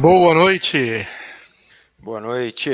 [0.00, 1.06] Boa noite.
[1.98, 2.70] Boa noite.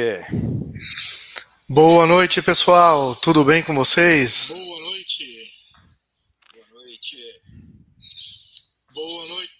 [1.68, 3.14] Boa noite, pessoal.
[3.16, 4.48] Tudo bem com vocês?
[4.48, 5.52] Boa noite.
[6.54, 7.42] Boa noite.
[8.94, 9.52] Boa noite.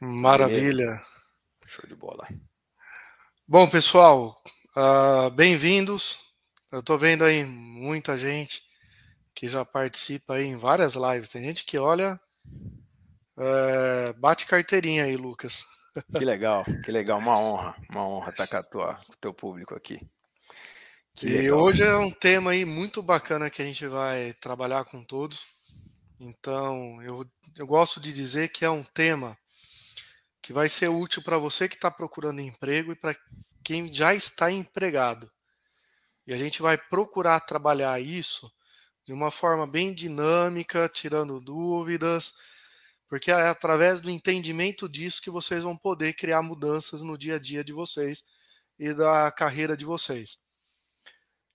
[0.00, 1.02] Maravilha.
[1.66, 2.28] Show de bola.
[3.46, 4.40] Bom, pessoal,
[4.76, 6.18] uh, bem-vindos.
[6.70, 8.62] Eu estou vendo aí muita gente
[9.34, 11.28] que já participa aí em várias lives.
[11.28, 12.20] Tem gente que olha
[13.38, 15.64] é, bate carteirinha aí, Lucas.
[16.16, 19.34] Que legal, que legal, uma honra, uma honra estar com, a tua, com o teu
[19.34, 20.00] público aqui.
[21.14, 21.58] Que e legal.
[21.58, 25.42] hoje é um tema aí muito bacana que a gente vai trabalhar com todos.
[26.20, 29.36] Então, eu, eu gosto de dizer que é um tema
[30.40, 33.16] que vai ser útil para você que está procurando emprego e para
[33.64, 35.30] quem já está empregado.
[36.26, 38.50] E a gente vai procurar trabalhar isso
[39.04, 42.34] de uma forma bem dinâmica, tirando dúvidas,
[43.08, 47.38] porque é através do entendimento disso que vocês vão poder criar mudanças no dia a
[47.38, 48.24] dia de vocês
[48.78, 50.38] e da carreira de vocês.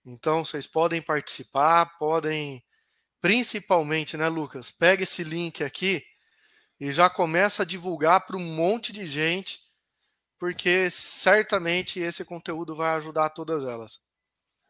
[0.05, 2.63] Então, vocês podem participar, podem,
[3.21, 4.71] principalmente, né, Lucas?
[4.71, 6.03] Pega esse link aqui
[6.79, 9.61] e já começa a divulgar para um monte de gente,
[10.37, 14.01] porque certamente esse conteúdo vai ajudar todas elas.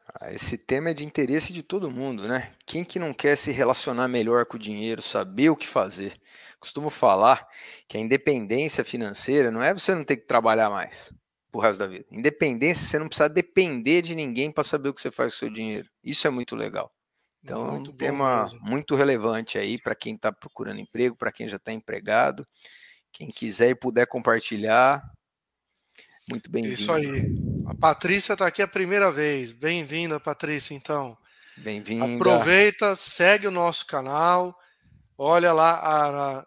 [0.05, 2.51] Ah, esse tema é de interesse de todo mundo, né?
[2.65, 6.19] Quem que não quer se relacionar melhor com o dinheiro, saber o que fazer?
[6.59, 7.47] Costumo falar
[7.87, 11.13] que a independência financeira não é você não ter que trabalhar mais
[11.51, 12.05] pro resto da vida.
[12.11, 15.39] Independência, você não precisa depender de ninguém para saber o que você faz com o
[15.39, 15.89] seu dinheiro.
[16.03, 16.91] Isso é muito legal.
[17.43, 18.59] Então, muito é um tema mesmo.
[18.61, 22.47] muito relevante aí para quem está procurando emprego, para quem já está empregado.
[23.11, 25.03] Quem quiser e puder compartilhar,
[26.29, 26.73] muito bem-vindo.
[26.73, 27.52] Isso aí.
[27.65, 29.53] A Patrícia está aqui a primeira vez.
[29.53, 31.17] Bem-vinda, Patrícia, então.
[31.57, 32.15] Bem-vinda.
[32.15, 34.57] Aproveita, segue o nosso canal.
[35.17, 36.45] Olha lá, a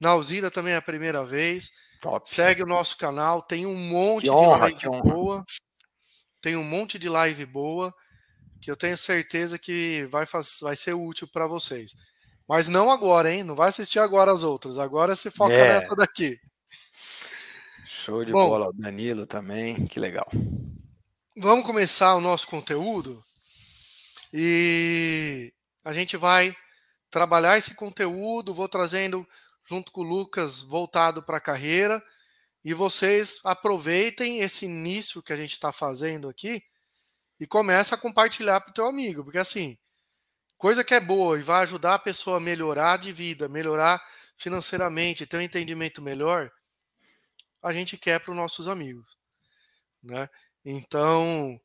[0.00, 1.72] Nauzira também é a primeira vez.
[2.00, 2.30] Top.
[2.30, 3.42] Segue o nosso canal.
[3.42, 5.44] Tem um monte que de honra, live boa.
[6.40, 7.92] Tem um monte de live boa
[8.60, 10.24] que eu tenho certeza que vai,
[10.62, 11.92] vai ser útil para vocês.
[12.48, 13.42] Mas não agora, hein?
[13.42, 14.78] Não vai assistir agora as outras.
[14.78, 15.74] Agora se foca é.
[15.74, 16.38] nessa daqui.
[18.08, 20.26] Show de Bom, bola, Danilo também, que legal.
[21.36, 23.22] Vamos começar o nosso conteúdo
[24.32, 25.52] e
[25.84, 26.56] a gente vai
[27.10, 29.28] trabalhar esse conteúdo, vou trazendo
[29.62, 32.02] junto com o Lucas voltado para a carreira
[32.64, 36.62] e vocês aproveitem esse início que a gente está fazendo aqui
[37.38, 39.76] e começa a compartilhar para o teu amigo, porque assim,
[40.56, 44.02] coisa que é boa e vai ajudar a pessoa a melhorar de vida, melhorar
[44.34, 46.50] financeiramente, ter um entendimento melhor,
[47.62, 49.16] a gente quer para os nossos amigos.
[50.02, 50.28] Né?
[50.64, 51.60] Então,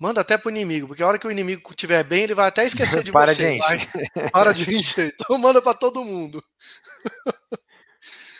[0.00, 2.48] manda até para o inimigo, porque a hora que o inimigo estiver bem, ele vai
[2.48, 3.58] até esquecer de para você.
[3.58, 4.30] Gente.
[4.30, 5.14] Para de encher.
[5.14, 6.42] Então, manda para todo mundo.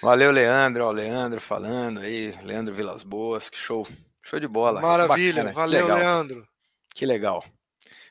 [0.02, 0.86] Valeu, Leandro.
[0.86, 2.32] Ó, Leandro falando aí.
[2.42, 3.86] Leandro Vilas Boas, que show.
[4.24, 4.80] Show de bola.
[4.80, 5.52] Maravilha.
[5.52, 6.46] Valeu, Leandro.
[6.94, 7.44] Que legal.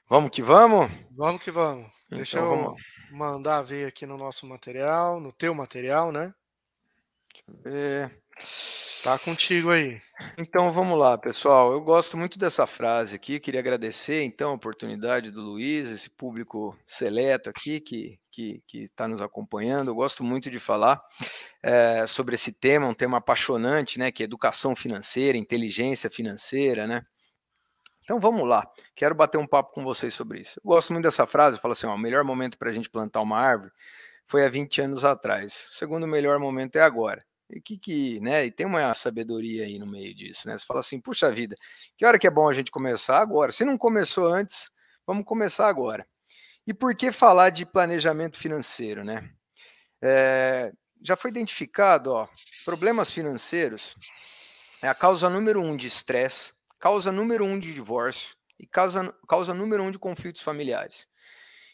[0.10, 0.92] Vamos que vamos?
[1.12, 1.88] Vamos que vamos.
[2.08, 2.82] Então, Deixa eu vamos.
[3.12, 6.34] mandar ver aqui no nosso material, no teu material, né?
[7.34, 8.21] Deixa eu ver.
[9.04, 10.00] Tá contigo aí.
[10.38, 11.72] Então vamos lá, pessoal.
[11.72, 13.40] Eu gosto muito dessa frase aqui.
[13.40, 19.22] Queria agradecer então a oportunidade do Luiz, esse público seleto aqui que que está nos
[19.22, 19.90] acompanhando.
[19.90, 21.02] Eu gosto muito de falar
[21.62, 24.12] é, sobre esse tema, um tema apaixonante, né?
[24.12, 27.04] Que é educação financeira, inteligência financeira, né?
[28.04, 28.66] Então vamos lá.
[28.96, 30.60] Quero bater um papo com vocês sobre isso.
[30.64, 31.60] Eu gosto muito dessa frase.
[31.60, 33.72] Fala assim: ó, o melhor momento para a gente plantar uma árvore
[34.26, 35.70] foi há 20 anos atrás.
[35.74, 37.26] O segundo melhor momento é agora.
[37.52, 38.46] E que, que, né?
[38.46, 40.58] E tem uma sabedoria aí no meio disso, né?
[40.58, 41.56] Você fala assim, puxa vida,
[41.98, 43.52] que hora que é bom a gente começar agora?
[43.52, 44.72] Se não começou antes,
[45.06, 46.08] vamos começar agora.
[46.66, 49.30] E por que falar de planejamento financeiro, né?
[50.02, 50.72] É,
[51.02, 52.28] já foi identificado, ó,
[52.64, 53.96] problemas financeiros
[54.82, 59.54] é a causa número um de estresse, causa número um de divórcio e causa, causa
[59.54, 61.08] número um de conflitos familiares.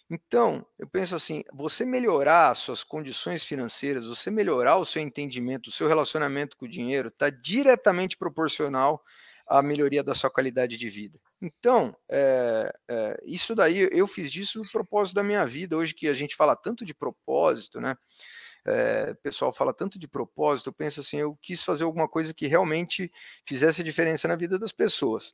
[0.09, 5.67] Então, eu penso assim: você melhorar as suas condições financeiras, você melhorar o seu entendimento,
[5.67, 9.03] o seu relacionamento com o dinheiro, está diretamente proporcional
[9.47, 11.19] à melhoria da sua qualidade de vida.
[11.41, 15.77] Então, é, é, isso daí, eu fiz disso o propósito da minha vida.
[15.77, 17.95] Hoje que a gente fala tanto de propósito, né?
[18.65, 22.47] É, pessoal fala tanto de propósito, eu penso assim, eu quis fazer alguma coisa que
[22.47, 23.09] realmente
[23.45, 25.33] fizesse diferença na vida das pessoas.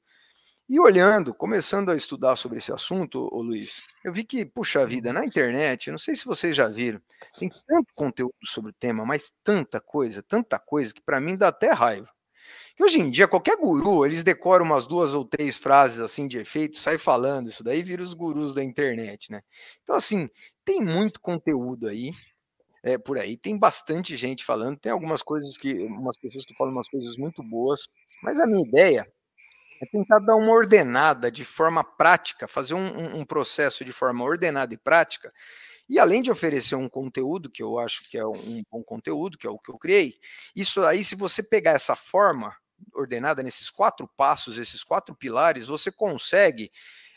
[0.70, 5.12] E olhando, começando a estudar sobre esse assunto, ô Luiz, eu vi que, puxa vida,
[5.12, 7.02] na internet, não sei se vocês já viram,
[7.38, 11.50] tem tanto conteúdo sobre o tema, mas tanta coisa, tanta coisa, que para mim dá
[11.50, 12.10] até raiva.
[12.76, 16.40] Que hoje em dia, qualquer guru, eles decoram umas duas ou três frases assim de
[16.40, 19.42] efeito, sai falando isso daí, vira os gurus da internet, né?
[19.84, 20.30] Então, assim,
[20.66, 22.12] tem muito conteúdo aí,
[22.84, 26.74] é, por aí, tem bastante gente falando, tem algumas coisas que, umas pessoas que falam
[26.74, 27.88] umas coisas muito boas,
[28.24, 29.08] mas a minha ideia
[29.84, 34.74] é tentar dar uma ordenada de forma prática, fazer um, um, processo de forma ordenada
[34.74, 35.34] e prática,
[35.90, 39.46] e além de oferecer um conteúdo, que eu acho que é um bom conteúdo, que
[39.46, 40.16] é o que eu criei,
[40.56, 42.56] isso aí, se você pegar essa forma
[42.94, 46.72] ordenada nesses quatro passos, esses quatro pilares, você consegue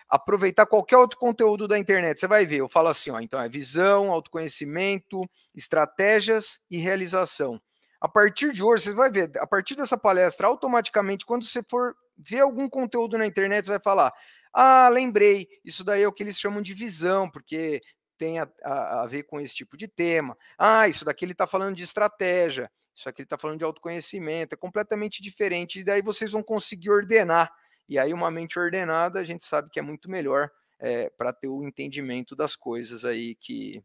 [0.08, 2.18] aproveitar qualquer outro conteúdo da internet.
[2.18, 7.60] Você vai ver, eu falo assim, ó, então é visão, autoconhecimento, estratégias e realização.
[8.00, 11.94] A partir de hoje, você vai ver, a partir dessa palestra, automaticamente, quando você for
[12.16, 14.12] ver algum conteúdo na internet, você vai falar:
[14.52, 17.82] ah, lembrei, isso daí é o que eles chamam de visão, porque
[18.16, 20.36] tem a, a, a ver com esse tipo de tema.
[20.58, 24.54] Ah, isso daqui ele está falando de estratégia, isso aqui ele está falando de autoconhecimento,
[24.54, 27.52] é completamente diferente, e daí vocês vão conseguir ordenar.
[27.88, 31.48] E aí, uma mente ordenada, a gente sabe que é muito melhor é, para ter
[31.48, 33.82] o entendimento das coisas aí que,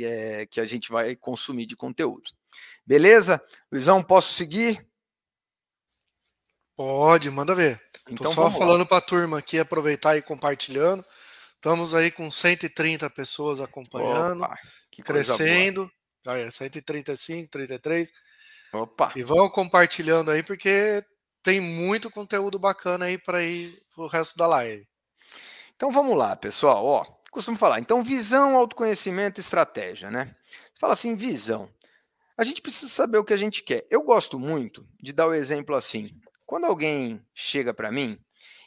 [0.00, 2.30] é, que a gente vai consumir de conteúdo.
[2.86, 3.42] Beleza?
[3.70, 4.86] Luizão, posso seguir?
[6.76, 7.80] Pode, manda ver.
[8.08, 11.04] Então, Tô só falando para a turma aqui, aproveitar e compartilhando.
[11.54, 14.58] Estamos aí com 130 pessoas acompanhando, Opa,
[15.02, 15.90] crescendo.
[16.24, 18.12] Já é 135, 33.
[18.72, 19.12] Opa.
[19.16, 21.02] E vão compartilhando aí, porque
[21.42, 24.86] tem muito conteúdo bacana aí para ir o resto da live.
[25.74, 26.84] Então vamos lá, pessoal.
[26.84, 27.80] Ó, costumo falar.
[27.80, 30.34] Então, visão, autoconhecimento, estratégia, né?
[30.44, 31.70] Você fala assim, visão.
[32.36, 33.86] A gente precisa saber o que a gente quer.
[33.90, 36.10] Eu gosto muito de dar o exemplo assim.
[36.46, 38.16] Quando alguém chega para mim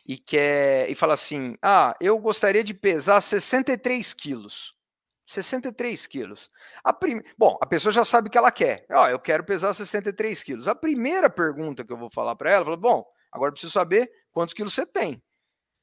[0.06, 4.78] e quer e fala assim: Ah, eu gostaria de pesar 63 quilos.
[5.26, 6.52] 63 quilos.
[6.84, 7.22] A prim...
[7.38, 8.86] Bom, a pessoa já sabe o que ela quer.
[8.90, 10.68] Ó, oh, eu quero pesar 63 quilos.
[10.68, 14.56] A primeira pergunta que eu vou falar para ela, falo, bom, agora preciso saber quantos
[14.56, 15.22] quilos você tem.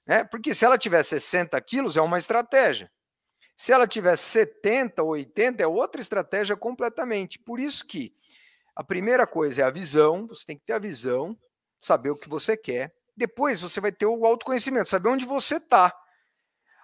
[0.07, 0.25] Né?
[0.25, 2.91] Porque se ela tiver 60 quilos, é uma estratégia.
[3.57, 7.39] Se ela tiver 70, 80, é outra estratégia completamente.
[7.39, 8.13] Por isso que
[8.75, 11.39] a primeira coisa é a visão, você tem que ter a visão,
[11.81, 12.94] saber o que você quer.
[13.17, 15.94] Depois você vai ter o autoconhecimento, saber onde você está.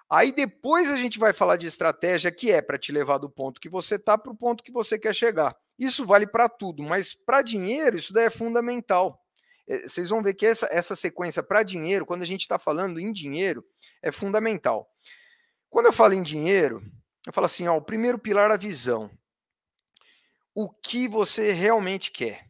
[0.09, 3.59] Aí depois a gente vai falar de estratégia que é para te levar do ponto
[3.59, 5.55] que você está para o ponto que você quer chegar.
[5.77, 9.19] Isso vale para tudo, mas para dinheiro isso daí é fundamental.
[9.67, 12.99] É, vocês vão ver que essa, essa sequência para dinheiro, quando a gente está falando
[12.99, 13.65] em dinheiro,
[14.01, 14.89] é fundamental.
[15.69, 16.83] Quando eu falo em dinheiro,
[17.25, 19.09] eu falo assim: ó, o primeiro pilar é a visão.
[20.53, 22.47] O que você realmente quer?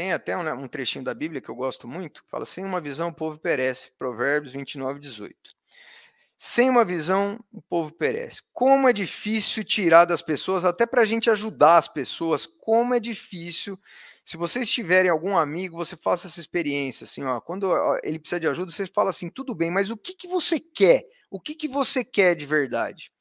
[0.00, 2.64] Tem até um, né, um trechinho da Bíblia que eu gosto muito, que fala: sem
[2.64, 3.92] uma visão o povo perece.
[3.98, 5.36] Provérbios 29, 18.
[6.38, 8.40] Sem uma visão, o povo perece.
[8.50, 12.98] Como é difícil tirar das pessoas, até para a gente ajudar as pessoas, como é
[12.98, 13.78] difícil.
[14.24, 17.04] Se vocês tiverem algum amigo, você faça essa experiência.
[17.04, 17.70] Assim, ó, quando
[18.02, 21.04] ele precisa de ajuda, você fala assim: tudo bem, mas o que, que você quer?
[21.30, 23.12] O que, que você quer de verdade?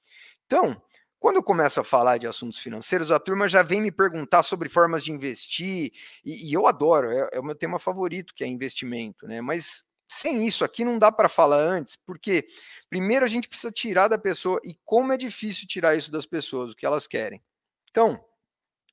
[0.45, 0.81] Então,
[1.19, 4.69] quando eu começo a falar de assuntos financeiros, a turma já vem me perguntar sobre
[4.69, 5.91] formas de investir,
[6.23, 9.41] e, e eu adoro, é, é, o meu tema favorito, que é investimento, né?
[9.41, 12.47] Mas sem isso aqui não dá para falar antes, porque
[12.89, 16.71] primeiro a gente precisa tirar da pessoa, e como é difícil tirar isso das pessoas,
[16.71, 17.43] o que elas querem.
[17.91, 18.23] Então,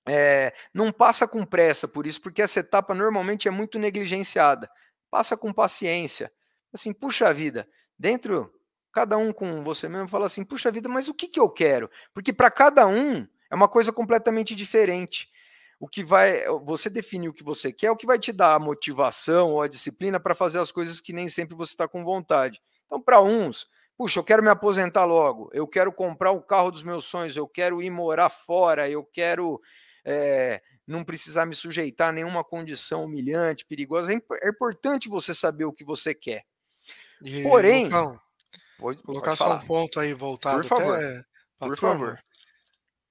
[0.09, 4.71] é, não passa com pressa por isso, porque essa etapa normalmente é muito negligenciada.
[5.11, 6.33] Passa com paciência.
[6.73, 7.69] Assim, puxa vida,
[7.99, 8.53] dentro
[8.97, 11.91] cada um com você mesmo, fala assim: puxa vida, mas o que, que eu quero?
[12.15, 15.29] Porque para cada um é uma coisa completamente diferente.
[15.79, 18.55] O que vai, você definir o que você quer, é o que vai te dar
[18.55, 22.03] a motivação ou a disciplina para fazer as coisas que nem sempre você está com
[22.03, 22.59] vontade.
[22.87, 26.83] Então, para uns, puxa, eu quero me aposentar logo, eu quero comprar o carro dos
[26.83, 29.61] meus sonhos, eu quero ir morar fora, eu quero
[30.07, 34.11] é, não precisar me sujeitar a nenhuma condição humilhante, perigosa.
[34.11, 36.47] É, é importante você saber o que você quer.
[37.23, 38.19] E, Porém, Lucão,
[38.79, 40.99] Pode colocar pode só um ponto aí voltado Por favor.
[40.99, 41.25] Até,
[41.59, 41.95] Por turma.
[41.95, 42.25] favor.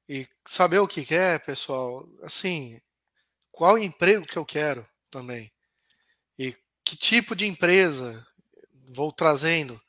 [0.08, 2.80] E saber o que quer, pessoal, assim,
[3.52, 5.52] qual emprego que eu quero também.
[6.38, 8.26] E que tipo de empresa
[8.90, 9.82] vou trazendo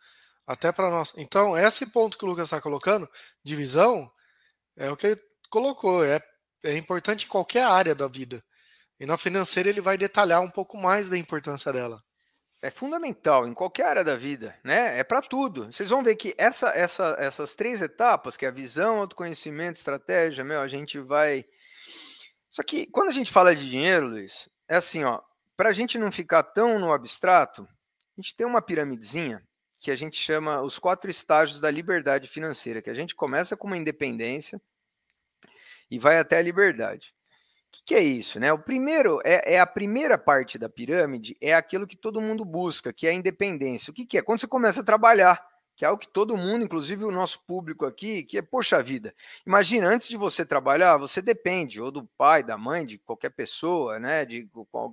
[0.46, 1.12] até para nós.
[1.16, 3.08] Então, esse ponto que o Lucas está colocando,
[3.44, 4.10] divisão,
[4.76, 6.04] é o que ele colocou.
[6.04, 6.20] É,
[6.62, 8.42] é importante em qualquer área da vida.
[8.98, 12.02] E na financeira ele vai detalhar um pouco mais da importância dela.
[12.66, 14.98] É fundamental em qualquer área da vida, né?
[14.98, 15.66] É para tudo.
[15.66, 20.42] Vocês vão ver que essa, essa, essas três etapas, que é a visão, autoconhecimento, estratégia,
[20.42, 21.44] meu, a gente vai.
[22.50, 25.20] Só que quando a gente fala de dinheiro, Luiz, é assim, ó,
[25.56, 27.68] para a gente não ficar tão no abstrato,
[28.18, 29.46] a gente tem uma piramidezinha
[29.78, 33.68] que a gente chama os quatro estágios da liberdade financeira, que a gente começa com
[33.68, 34.60] uma independência
[35.88, 37.14] e vai até a liberdade.
[37.68, 38.40] O que, que é isso?
[38.40, 38.52] Né?
[38.52, 42.92] O primeiro é, é, a primeira parte da pirâmide, é aquilo que todo mundo busca,
[42.92, 43.90] que é a independência.
[43.90, 44.22] O que, que é?
[44.22, 45.44] Quando você começa a trabalhar,
[45.76, 49.14] que é algo que todo mundo, inclusive o nosso público aqui, que é, poxa vida,
[49.46, 53.98] imagina, antes de você trabalhar, você depende ou do pai, da mãe, de qualquer pessoa,
[53.98, 54.24] né?
[54.24, 54.48] De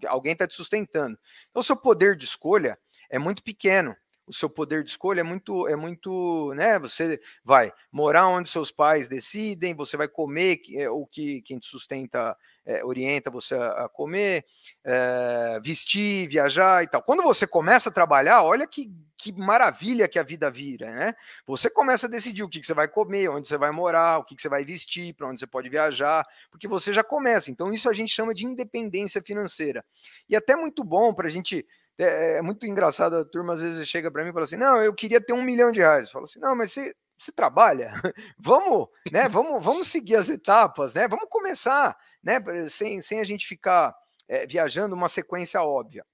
[0.07, 1.17] alguém está te sustentando.
[1.49, 2.77] Então, o seu poder de escolha
[3.09, 3.95] é muito pequeno
[4.33, 6.79] o seu poder de escolha é muito, é muito, né?
[6.79, 11.67] Você vai morar onde seus pais decidem, você vai comer é, o que quem te
[11.67, 12.35] sustenta
[12.65, 14.43] é, orienta você a, a comer,
[14.83, 17.03] é, vestir, viajar e tal.
[17.03, 21.13] Quando você começa a trabalhar, olha que, que maravilha que a vida vira, né?
[21.45, 24.23] Você começa a decidir o que, que você vai comer, onde você vai morar, o
[24.23, 27.51] que, que você vai vestir, para onde você pode viajar, porque você já começa.
[27.51, 29.85] Então, isso a gente chama de independência financeira.
[30.27, 31.65] E até muito bom para a gente
[31.97, 34.81] é, é, muito engraçado, a turma às vezes chega para mim e fala assim: não,
[34.81, 36.05] eu queria ter um milhão de reais.
[36.05, 37.91] Eu falo assim: não, mas você, você trabalha,
[38.37, 39.29] vamos, né?
[39.29, 41.07] Vamos, vamos seguir as etapas, né?
[41.07, 42.39] Vamos começar, né?
[42.69, 43.95] Sem, sem a gente ficar
[44.27, 46.05] é, viajando uma sequência óbvia.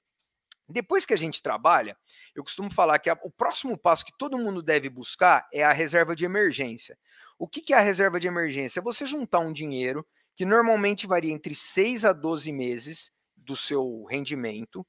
[0.67, 1.97] Depois que a gente trabalha,
[2.35, 5.71] eu costumo falar que a, o próximo passo que todo mundo deve buscar é a
[5.71, 6.97] reserva de emergência.
[7.39, 8.79] O que, que é a reserva de emergência?
[8.79, 10.05] É você juntar um dinheiro
[10.35, 14.85] que normalmente varia entre 6 a 12 meses do seu rendimento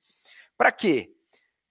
[0.60, 1.10] para quê?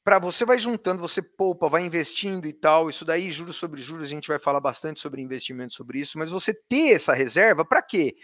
[0.03, 4.05] Para você vai juntando, você poupa, vai investindo e tal, isso daí, juros sobre juros,
[4.05, 7.83] a gente vai falar bastante sobre investimento sobre isso, mas você ter essa reserva, para
[7.83, 8.15] quê?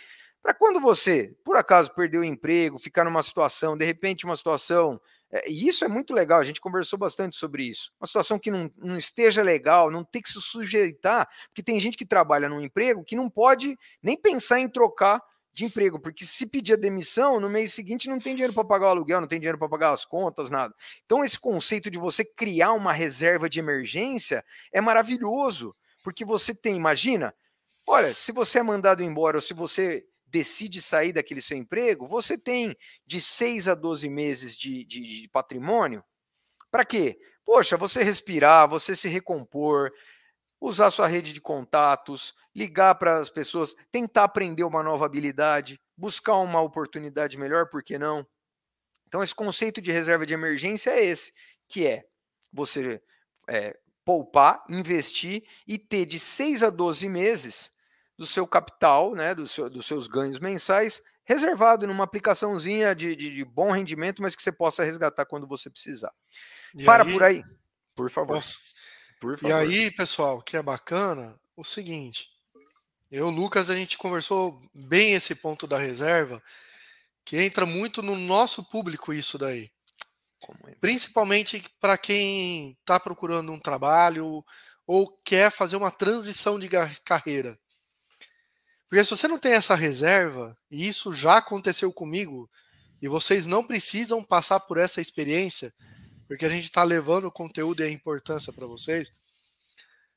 [0.42, 5.00] Para quando você, por acaso, perdeu o emprego, ficar numa situação, de repente, uma situação.
[5.32, 7.92] É, e isso é muito legal, a gente conversou bastante sobre isso.
[8.02, 11.96] Uma situação que não, não esteja legal, não tem que se sujeitar, porque tem gente
[11.96, 15.22] que trabalha num emprego que não pode nem pensar em trocar
[15.56, 18.88] de emprego, porque se pedir a demissão, no mês seguinte não tem dinheiro para pagar
[18.88, 20.76] o aluguel, não tem dinheiro para pagar as contas, nada.
[21.06, 24.44] Então, esse conceito de você criar uma reserva de emergência
[24.74, 27.34] é maravilhoso, porque você tem, imagina,
[27.88, 32.38] olha, se você é mandado embora ou se você decide sair daquele seu emprego, você
[32.38, 32.76] tem
[33.08, 36.04] de 6 a 12 meses de, de, de patrimônio.
[36.70, 37.18] Para quê?
[37.46, 39.90] Poxa, você respirar, você se recompor,
[40.60, 46.38] usar sua rede de contatos, ligar para as pessoas, tentar aprender uma nova habilidade, buscar
[46.38, 48.26] uma oportunidade melhor, por que não?
[49.08, 51.34] Então, esse conceito de reserva de emergência é esse,
[51.68, 52.06] que é
[52.52, 53.02] você
[53.50, 57.72] é, poupar, investir e ter de 6 a 12 meses
[58.18, 63.32] do seu capital, né, do seu, dos seus ganhos mensais, reservado numa aplicaçãozinha de, de,
[63.32, 66.14] de, bom rendimento, mas que você possa resgatar quando você precisar.
[66.76, 67.44] E Para aí, por aí,
[67.96, 68.36] por favor.
[68.36, 68.60] Posso,
[69.42, 72.30] e aí, pessoal, que é bacana, o seguinte.
[73.12, 76.42] Eu, Lucas, a gente conversou bem esse ponto da reserva,
[77.24, 79.72] que entra muito no nosso público isso daí.
[80.68, 80.76] É?
[80.80, 84.44] Principalmente para quem está procurando um trabalho
[84.86, 86.70] ou quer fazer uma transição de
[87.04, 87.58] carreira.
[88.88, 92.50] Porque se você não tem essa reserva, e isso já aconteceu comigo,
[93.02, 95.74] e vocês não precisam passar por essa experiência,
[96.28, 99.12] porque a gente está levando o conteúdo e a importância para vocês,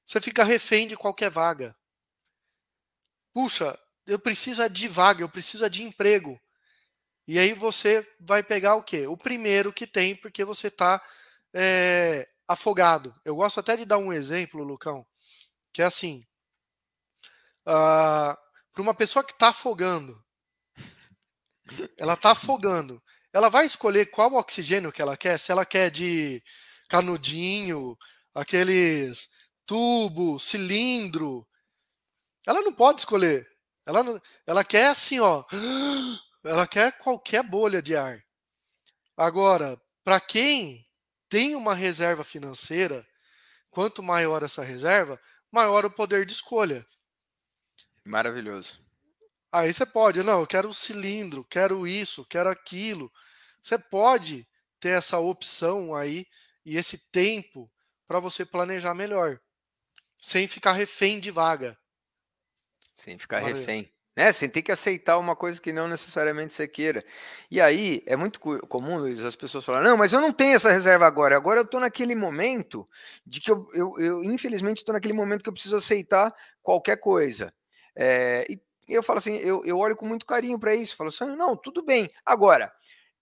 [0.04, 1.76] você fica refém de qualquer vaga.
[3.32, 6.40] Puxa, eu preciso de vaga, eu preciso de emprego.
[7.26, 9.06] E aí você vai pegar o quê?
[9.06, 11.02] O primeiro que tem, porque você está
[11.52, 13.14] é, afogado.
[13.22, 15.06] Eu gosto até de dar um exemplo, Lucão,
[15.74, 16.26] que é assim:
[17.66, 18.38] uh, ah,
[18.72, 20.24] para uma pessoa que está afogando,
[21.98, 23.02] ela está afogando
[23.38, 26.42] ela vai escolher qual oxigênio que ela quer, se ela quer de
[26.88, 27.96] canudinho,
[28.34, 29.30] aqueles
[29.64, 31.46] tubo, cilindro.
[32.44, 33.48] Ela não pode escolher.
[33.86, 34.02] Ela,
[34.44, 35.44] ela quer assim, ó.
[36.44, 38.24] Ela quer qualquer bolha de ar.
[39.16, 40.86] Agora, para quem
[41.28, 43.06] tem uma reserva financeira,
[43.70, 46.86] quanto maior essa reserva, maior o poder de escolha.
[48.04, 48.80] Maravilhoso.
[49.52, 53.12] Aí você pode, não, eu quero o cilindro, quero isso, quero aquilo.
[53.60, 54.46] Você pode
[54.80, 56.26] ter essa opção aí
[56.64, 57.70] e esse tempo
[58.06, 59.38] para você planejar melhor,
[60.18, 61.78] sem ficar refém de vaga.
[62.94, 63.56] Sem ficar Valeu.
[63.56, 63.90] refém.
[64.16, 64.32] né?
[64.32, 67.04] Você tem que aceitar uma coisa que não necessariamente você queira.
[67.50, 70.72] E aí é muito comum, Luiz, as pessoas falam: não, mas eu não tenho essa
[70.72, 71.36] reserva agora.
[71.36, 72.88] Agora eu estou naquele momento
[73.24, 77.54] de que eu, eu, eu infelizmente, estou naquele momento que eu preciso aceitar qualquer coisa.
[77.94, 80.96] É, e eu falo assim, eu, eu olho com muito carinho para isso.
[80.96, 82.10] Falo assim, não, tudo bem.
[82.24, 82.72] Agora,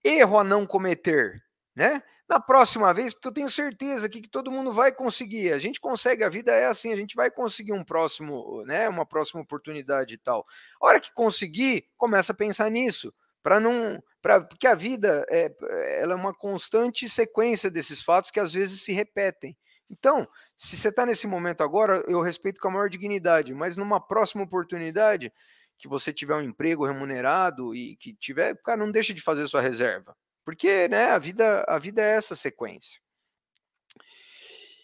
[0.07, 1.41] erro a não cometer,
[1.75, 2.01] né?
[2.29, 5.53] Na próxima vez, porque eu tenho certeza que, que todo mundo vai conseguir.
[5.53, 8.89] A gente consegue, a vida é assim, a gente vai conseguir um próximo, né?
[8.89, 10.45] Uma próxima oportunidade e tal.
[10.81, 15.53] A hora que conseguir, começa a pensar nisso, para não, para porque a vida é,
[16.01, 19.55] ela é uma constante sequência desses fatos que às vezes se repetem.
[19.89, 24.01] Então, se você está nesse momento agora, eu respeito com a maior dignidade, mas numa
[24.05, 25.31] próxima oportunidade,
[25.77, 29.61] que você tiver um emprego remunerado e que tiver, cara, não deixa de fazer sua
[29.61, 30.15] reserva.
[30.45, 32.99] Porque, né, a vida, a vida é essa sequência.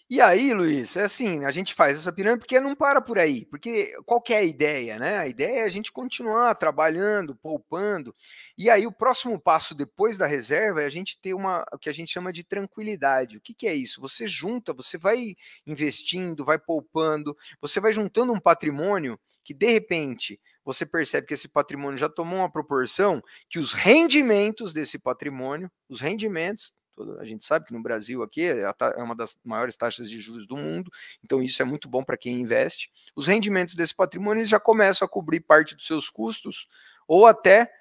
[0.10, 3.46] E aí, Luiz, é assim, a gente faz essa pirâmide porque não para por aí.
[3.46, 5.18] Porque qual é a ideia, né?
[5.18, 8.14] A ideia é a gente continuar trabalhando, poupando.
[8.56, 11.90] E aí o próximo passo depois da reserva é a gente ter uma o que
[11.90, 13.38] a gente chama de tranquilidade.
[13.38, 14.00] O que, que é isso?
[14.02, 15.36] Você junta, você vai
[15.66, 21.48] investindo, vai poupando, você vai juntando um patrimônio que de repente você percebe que esse
[21.48, 26.74] patrimônio já tomou uma proporção que os rendimentos desse patrimônio, os rendimentos,
[27.20, 30.46] a gente sabe que no Brasil aqui é, é uma das maiores taxas de juros
[30.46, 30.92] do mundo,
[31.24, 32.92] então isso é muito bom para quem investe.
[33.16, 36.68] Os rendimentos desse patrimônio já começam a cobrir parte dos seus custos
[37.08, 37.72] ou até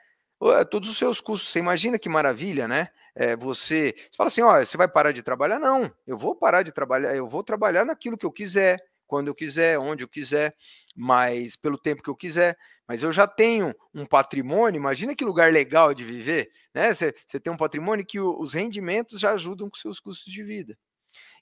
[0.43, 1.51] é, todos os seus custos.
[1.51, 2.89] Você imagina que maravilha, né?
[3.15, 5.59] É, você, você fala assim, ó, você vai parar de trabalhar?
[5.59, 8.83] Não, eu vou parar de trabalhar, eu vou trabalhar naquilo que eu quiser,
[9.13, 10.57] quando eu quiser, onde eu quiser,
[10.97, 12.57] mas pelo tempo que eu quiser.
[12.89, 16.95] Mas eu já tenho um patrimônio, imagina que lugar legal de viver, né?
[16.95, 20.79] Você, tem um patrimônio que o, os rendimentos já ajudam com seus custos de vida.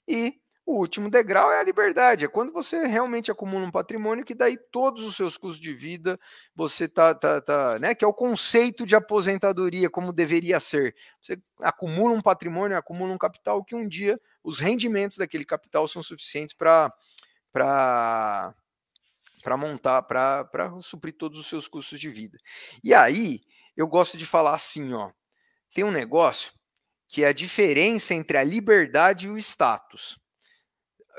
[0.05, 0.33] E
[0.65, 4.57] o último degrau é a liberdade, é quando você realmente acumula um patrimônio que daí
[4.69, 6.19] todos os seus custos de vida
[6.53, 7.95] você tá, tá, tá né?
[7.95, 10.93] Que é o conceito de aposentadoria, como deveria ser.
[11.21, 16.03] Você acumula um patrimônio, acumula um capital que um dia os rendimentos daquele capital são
[16.03, 16.93] suficientes para
[17.51, 18.53] para
[19.43, 22.37] para montar, para suprir todos os seus custos de vida.
[22.83, 23.41] E aí,
[23.75, 25.11] eu gosto de falar assim, ó,
[25.73, 26.53] tem um negócio
[27.07, 30.19] que é a diferença entre a liberdade e o status.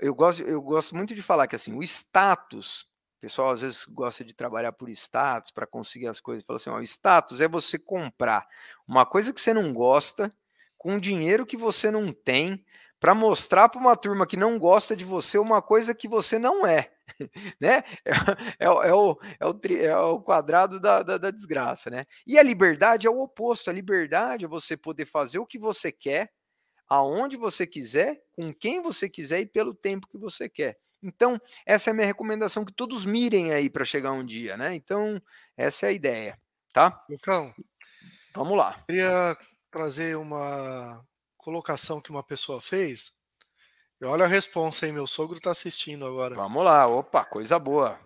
[0.01, 2.83] Eu gosto, eu gosto muito de falar que assim, o status,
[3.18, 6.45] o pessoal às vezes gosta de trabalhar por status para conseguir as coisas.
[6.47, 8.47] Fala assim, ó, o status é você comprar
[8.87, 10.33] uma coisa que você não gosta
[10.79, 12.64] com dinheiro que você não tem
[13.03, 16.65] para mostrar para uma turma que não gosta de você uma coisa que você não
[16.65, 16.88] é.
[17.61, 17.83] né?
[18.05, 18.12] É,
[18.61, 22.07] é, é, o, é, o, é o quadrado da, da, da, desgraça, né?
[22.25, 23.69] E a liberdade é o oposto.
[23.69, 26.31] A liberdade é você poder fazer o que você quer,
[26.88, 30.79] aonde você quiser, com quem você quiser e pelo tempo que você quer.
[31.03, 34.77] Então, essa é a minha recomendação que todos mirem aí para chegar um dia, né?
[34.77, 35.21] Então,
[35.57, 36.38] essa é a ideia,
[36.73, 37.05] tá?
[37.11, 37.53] Então,
[38.33, 38.81] vamos lá.
[38.87, 39.37] Queria
[39.73, 41.05] trazer uma
[41.42, 43.12] colocação que uma pessoa fez.
[44.00, 46.35] E olha a resposta aí, meu sogro está assistindo agora.
[46.35, 48.00] Vamos lá, opa, coisa boa.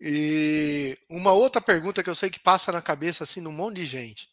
[0.00, 3.86] E uma outra pergunta que eu sei que passa na cabeça assim num monte de
[3.86, 4.30] gente.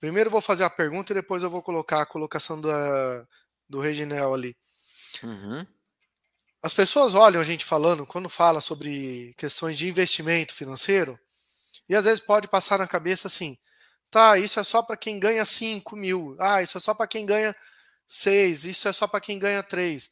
[0.00, 3.26] Primeiro eu vou fazer a pergunta e depois eu vou colocar a colocação da,
[3.68, 4.56] do Reginel ali.
[5.22, 5.66] Uhum.
[6.62, 11.18] As pessoas olham a gente falando, quando fala sobre questões de investimento financeiro,
[11.88, 13.56] e às vezes pode passar na cabeça assim:
[14.10, 16.36] Tá, isso é só para quem ganha 5 mil.
[16.40, 17.54] Ah, isso é só para quem ganha
[18.06, 18.64] 6.
[18.64, 20.10] Isso é só para quem ganha 3.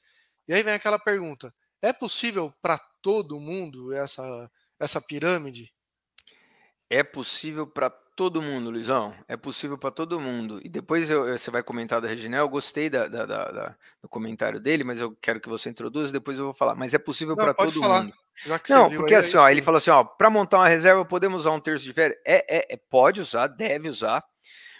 [0.48, 5.72] E aí vem aquela pergunta: é possível para todo mundo essa, essa pirâmide?
[6.90, 9.14] É possível para todo mundo, Luizão.
[9.28, 10.58] É possível para todo mundo.
[10.64, 12.44] E depois eu, você vai comentar da Reginel.
[12.44, 16.10] Eu gostei da, da, da, do comentário dele, mas eu quero que você introduza.
[16.10, 16.74] Depois eu vou falar.
[16.74, 18.04] Mas é possível para todo falar.
[18.04, 18.14] mundo.
[18.70, 21.40] não, porque aí, assim, é ó, ele falou assim: ó, para montar uma reserva podemos
[21.40, 22.18] usar um terço de férias.
[22.26, 24.24] É, é, é, pode usar, deve usar.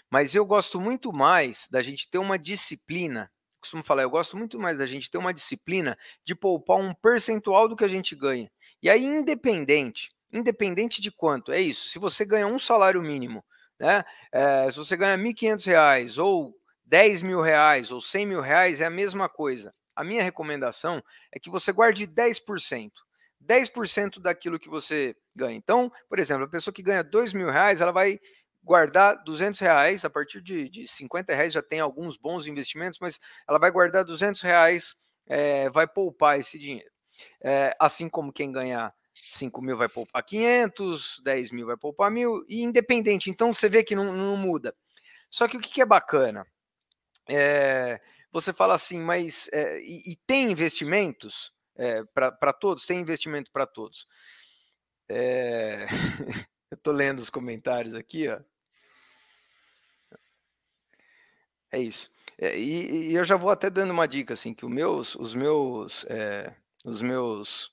[0.09, 3.31] Mas eu gosto muito mais da gente ter uma disciplina.
[3.61, 7.67] Costumo falar, eu gosto muito mais da gente ter uma disciplina de poupar um percentual
[7.67, 8.49] do que a gente ganha.
[8.81, 11.89] E aí, independente independente de quanto, é isso.
[11.89, 13.43] Se você ganha um salário mínimo,
[13.79, 14.03] né?
[14.31, 16.53] É, se você ganha R$ 1.500 ou
[16.91, 19.73] R$ mil reais ou R$ mil reais, é a mesma coisa.
[19.95, 22.91] A minha recomendação é que você guarde 10%.
[23.41, 25.55] 10% daquilo que você ganha.
[25.55, 28.19] Então, por exemplo, a pessoa que ganha R$ mil reais, ela vai
[28.67, 33.17] guardar 200 reais, a partir de, de 50 reais já tem alguns bons investimentos, mas
[33.47, 34.93] ela vai guardar 200 reais,
[35.25, 36.89] é, vai poupar esse dinheiro.
[37.41, 38.93] É, assim como quem ganhar
[39.31, 43.29] 5 mil vai poupar 500, 10 mil vai poupar mil, e independente.
[43.29, 44.75] Então você vê que não, não muda.
[45.29, 46.45] Só que o que, que é bacana?
[47.29, 48.01] É,
[48.31, 52.85] você fala assim, mas é, e, e, tem investimentos é, para todos?
[52.85, 54.07] Tem investimento para todos.
[55.09, 55.85] É...
[56.69, 58.41] Eu tô lendo os comentários aqui, ó.
[61.71, 62.11] É isso.
[62.37, 65.33] É, e, e, eu já vou até dando uma dica, assim, que os meus, os
[65.33, 66.53] meus, é,
[66.85, 67.71] os meus,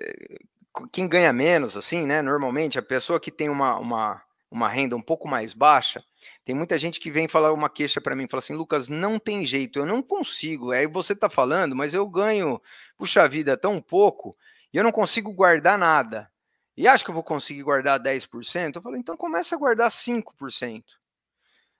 [0.00, 0.38] é,
[0.88, 2.22] quem ganha menos, assim, né?
[2.22, 6.02] Normalmente a pessoa que tem uma, uma, uma renda um pouco mais baixa,
[6.44, 9.46] tem muita gente que vem falar uma queixa para mim, fala assim, Lucas, não tem
[9.46, 10.72] jeito, eu não consigo.
[10.72, 12.60] Aí você está falando, mas eu ganho,
[12.96, 14.36] puxa vida, tão pouco,
[14.72, 16.30] e eu não consigo guardar nada.
[16.76, 18.76] E acho que eu vou conseguir guardar 10%?
[18.76, 20.82] Eu falei, então começa a guardar 5%.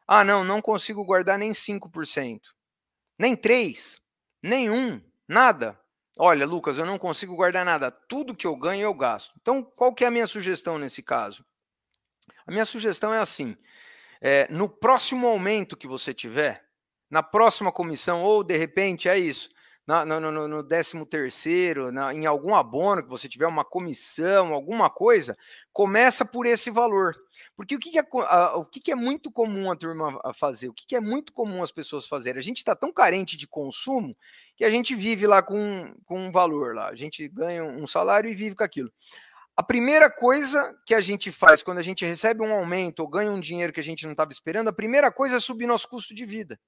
[0.07, 2.41] Ah, não, não consigo guardar nem 5%.
[3.19, 4.01] Nem 3%,
[4.43, 5.79] nem 1%, nada.
[6.23, 7.91] Olha, Lucas, eu não consigo guardar nada.
[7.91, 9.33] Tudo que eu ganho eu gasto.
[9.41, 11.43] Então, qual que é a minha sugestão nesse caso?
[12.47, 13.57] A minha sugestão é assim:
[14.21, 16.63] é, no próximo aumento que você tiver,
[17.09, 19.49] na próxima comissão, ou de repente é isso,
[19.87, 24.53] na, no, no, no 13 terceiro, na, em algum abono que você tiver uma comissão,
[24.53, 25.39] alguma coisa,
[25.73, 27.17] começa por esse valor.
[27.57, 28.05] Porque o que, que é,
[28.55, 30.69] o que, que, é muito comum a turma fazer?
[30.69, 32.39] O que, que é muito comum as pessoas fazerem?
[32.39, 34.15] A gente está tão carente de consumo
[34.61, 36.91] que a gente vive lá com, com um valor lá.
[36.91, 38.93] A gente ganha um salário e vive com aquilo.
[39.57, 43.31] A primeira coisa que a gente faz quando a gente recebe um aumento ou ganha
[43.31, 46.15] um dinheiro que a gente não estava esperando, a primeira coisa é subir nosso custo
[46.15, 46.61] de vida.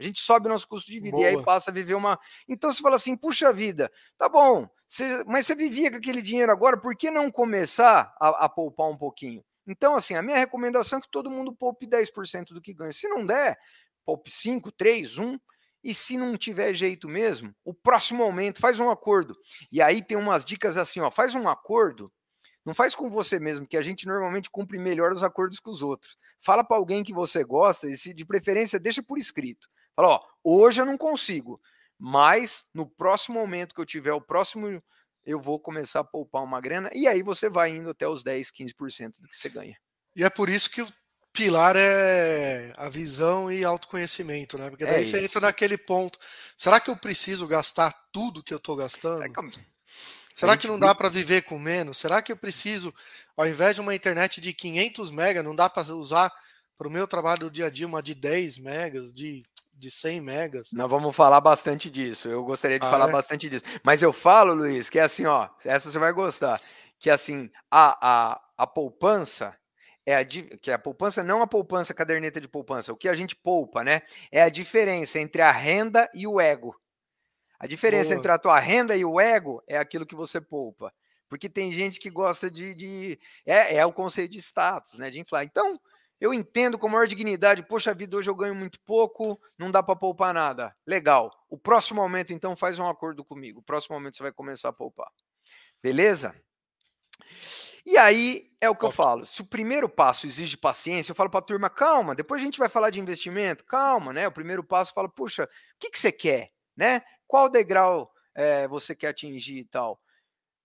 [0.00, 1.22] A gente sobe nosso custo de vida Boa.
[1.22, 2.18] e aí passa a viver uma.
[2.48, 5.22] Então você fala assim: puxa vida, tá bom, você...
[5.26, 8.96] mas você vivia com aquele dinheiro agora, por que não começar a, a poupar um
[8.96, 9.44] pouquinho?
[9.66, 12.90] Então, assim, a minha recomendação é que todo mundo poupe 10% do que ganha.
[12.90, 13.58] Se não der,
[14.02, 15.38] poupe 5, 3, 1.
[15.84, 19.36] E se não tiver jeito mesmo, o próximo aumento, faz um acordo.
[19.70, 22.10] E aí tem umas dicas assim, ó, faz um acordo
[22.64, 25.82] não faz com você mesmo, que a gente normalmente cumpre melhor os acordos com os
[25.82, 26.16] outros.
[26.40, 29.68] Fala para alguém que você gosta e, se de preferência, deixa por escrito.
[29.94, 31.60] Fala, ó, hoje eu não consigo,
[31.98, 34.82] mas no próximo momento que eu tiver o próximo,
[35.24, 38.50] eu vou começar a poupar uma grana e aí você vai indo até os 10,
[38.50, 39.76] 15% do que você ganha.
[40.16, 40.84] E é por isso que
[41.34, 44.70] pilar é a visão e autoconhecimento, né?
[44.70, 46.16] Porque daí é você entra naquele ponto.
[46.56, 49.24] Será que eu preciso gastar tudo que eu estou gastando?
[49.24, 49.28] É
[50.30, 51.98] Será que não dá para viver com menos?
[51.98, 52.94] Será que eu preciso,
[53.36, 56.32] ao invés de uma internet de 500 megas, não dá para usar
[56.78, 59.42] para o meu trabalho do dia a dia uma de 10 megas, de,
[59.72, 60.68] de 100 megas?
[60.72, 62.28] Nós vamos falar bastante disso.
[62.28, 63.12] Eu gostaria de ah, falar é?
[63.12, 63.64] bastante disso.
[63.82, 66.60] Mas eu falo, Luiz, que é assim, ó, essa você vai gostar,
[66.98, 69.56] que assim, a, a, a poupança
[70.06, 73.34] é a que a poupança não a poupança caderneta de poupança, o que a gente
[73.34, 74.02] poupa, né?
[74.30, 76.74] É a diferença entre a renda e o ego.
[77.58, 78.18] A diferença Boa.
[78.18, 80.92] entre a tua renda e o ego é aquilo que você poupa.
[81.28, 82.74] Porque tem gente que gosta de.
[82.74, 85.10] de é, é o conceito de status, né?
[85.10, 85.44] De inflar.
[85.44, 85.80] Então,
[86.20, 89.96] eu entendo com maior dignidade, poxa vida, hoje eu ganho muito pouco, não dá para
[89.96, 90.76] poupar nada.
[90.86, 91.30] Legal.
[91.48, 93.60] O próximo aumento, então, faz um acordo comigo.
[93.60, 95.10] O próximo momento você vai começar a poupar.
[95.82, 96.34] Beleza?
[97.86, 99.26] E aí é o que eu falo.
[99.26, 102.58] Se o primeiro passo exige paciência, eu falo para a turma, calma, depois a gente
[102.58, 104.26] vai falar de investimento, calma, né?
[104.26, 106.50] O primeiro passo fala, puxa, o que, que você quer?
[106.76, 107.02] Né?
[107.26, 110.00] qual degrau é, você quer atingir e tal.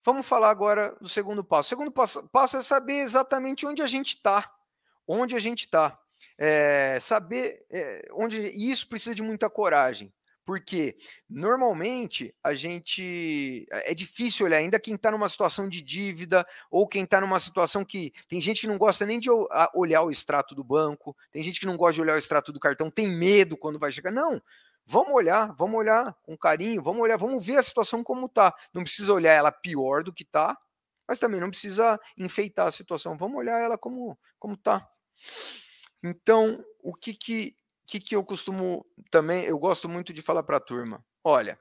[0.04, 1.68] Vamos falar agora do segundo passo.
[1.68, 4.52] O segundo passo, passo é saber exatamente onde a gente está.
[5.08, 6.00] Onde a gente está.
[6.38, 8.40] É, saber é, onde.
[8.40, 10.14] E isso precisa de muita coragem.
[10.50, 10.98] Porque
[11.30, 13.68] normalmente a gente.
[13.70, 17.86] É difícil olhar, ainda quem está numa situação de dívida, ou quem está numa situação
[17.86, 18.12] que.
[18.28, 19.30] Tem gente que não gosta nem de
[19.76, 22.60] olhar o extrato do banco, tem gente que não gosta de olhar o extrato do
[22.60, 24.10] cartão, tem medo quando vai chegar.
[24.10, 24.42] Não,
[24.88, 28.52] Vamos olhar, vamos olhar com carinho, vamos olhar, vamos ver a situação como está.
[28.74, 30.58] Não precisa olhar ela pior do que está,
[31.08, 33.16] mas também não precisa enfeitar a situação.
[33.16, 34.84] Vamos olhar ela como como está.
[36.02, 37.56] Então, o que que,
[37.90, 41.04] que que eu costumo também, eu gosto muito de falar para a turma.
[41.24, 41.60] Olha,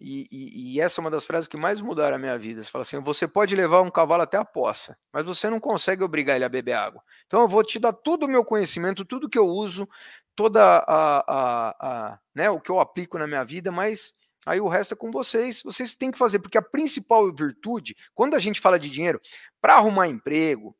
[0.00, 2.62] e, e, e, essa é uma das frases que mais mudaram a minha vida.
[2.62, 6.02] Você fala assim: você pode levar um cavalo até a poça, mas você não consegue
[6.02, 7.02] obrigar ele a beber água.
[7.26, 9.86] Então eu vou te dar todo o meu conhecimento, tudo que eu uso,
[10.34, 14.14] toda a, a, a né, o que eu aplico na minha vida, mas
[14.46, 15.62] aí o resto é com vocês.
[15.62, 19.20] Vocês têm que fazer, porque a principal virtude, quando a gente fala de dinheiro,
[19.60, 20.74] para arrumar emprego,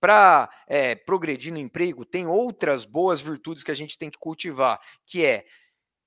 [0.00, 4.80] para é, progredir no emprego, tem outras boas virtudes que a gente tem que cultivar,
[5.06, 5.44] que é,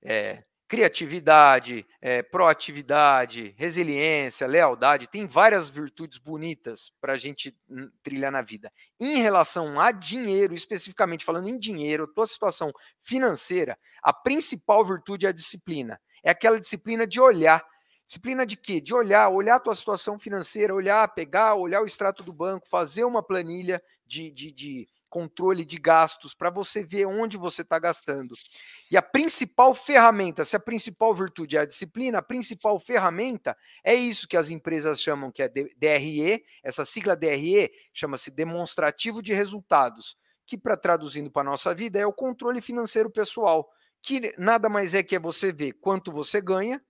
[0.04, 7.54] é criatividade, é, proatividade, resiliência, lealdade, tem várias virtudes bonitas para a gente
[8.02, 8.72] trilhar na vida.
[8.98, 15.28] Em relação a dinheiro, especificamente falando em dinheiro, tua situação financeira, a principal virtude é
[15.28, 16.00] a disciplina.
[16.24, 17.64] É aquela disciplina de olhar.
[18.06, 18.80] Disciplina de quê?
[18.80, 23.04] De olhar, olhar a tua situação financeira, olhar, pegar, olhar o extrato do banco, fazer
[23.04, 28.34] uma planilha de, de, de controle de gastos, para você ver onde você está gastando.
[28.90, 33.94] E a principal ferramenta, se a principal virtude é a disciplina, a principal ferramenta é
[33.94, 40.16] isso que as empresas chamam que é DRE, essa sigla DRE chama-se demonstrativo de resultados,
[40.44, 43.70] que para traduzindo para a nossa vida é o controle financeiro pessoal,
[44.02, 46.82] que nada mais é que é você ver quanto você ganha,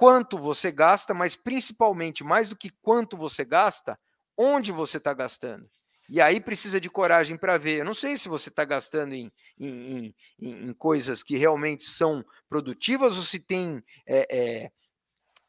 [0.00, 4.00] quanto você gasta, mas principalmente, mais do que quanto você gasta,
[4.34, 5.68] onde você está gastando.
[6.08, 7.80] E aí precisa de coragem para ver.
[7.80, 12.24] Eu não sei se você está gastando em, em, em, em, coisas que realmente são
[12.48, 14.72] produtivas ou se tem é, é,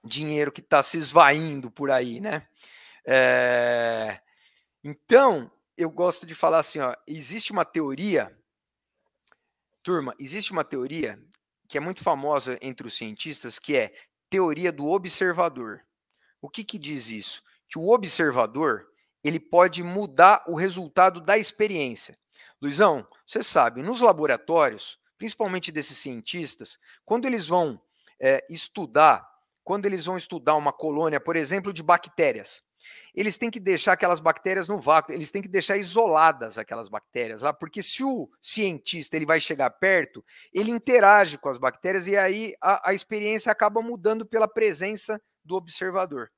[0.04, 2.46] dinheiro que está se esvaindo por aí, né?
[3.08, 4.20] É,
[4.84, 8.38] então, eu gosto de falar assim, ó, existe uma teoria,
[9.82, 11.18] turma, existe uma teoria
[11.70, 13.94] que é muito famosa entre os cientistas, que é
[14.32, 15.82] teoria do observador.
[16.41, 17.44] O que, que diz isso?
[17.70, 18.88] Que o observador
[19.24, 22.17] ele pode mudar o resultado da experiência.
[22.60, 27.80] Luizão, você sabe, nos laboratórios, principalmente desses cientistas, quando eles vão
[28.20, 29.28] é, estudar,
[29.63, 32.63] quando eles vão estudar uma colônia, por exemplo, de bactérias,
[33.13, 37.41] eles têm que deixar aquelas bactérias no vácuo, eles têm que deixar isoladas aquelas bactérias
[37.41, 42.17] lá, porque se o cientista ele vai chegar perto, ele interage com as bactérias e
[42.17, 46.32] aí a, a experiência acaba mudando pela presença do observador.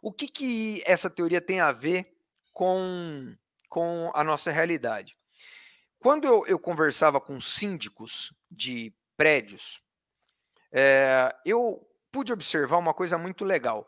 [0.00, 2.08] O que, que essa teoria tem a ver
[2.52, 3.34] com,
[3.68, 5.16] com a nossa realidade?
[5.98, 9.82] Quando eu, eu conversava com síndicos de prédios,
[10.70, 13.86] é, eu pude observar uma coisa muito legal.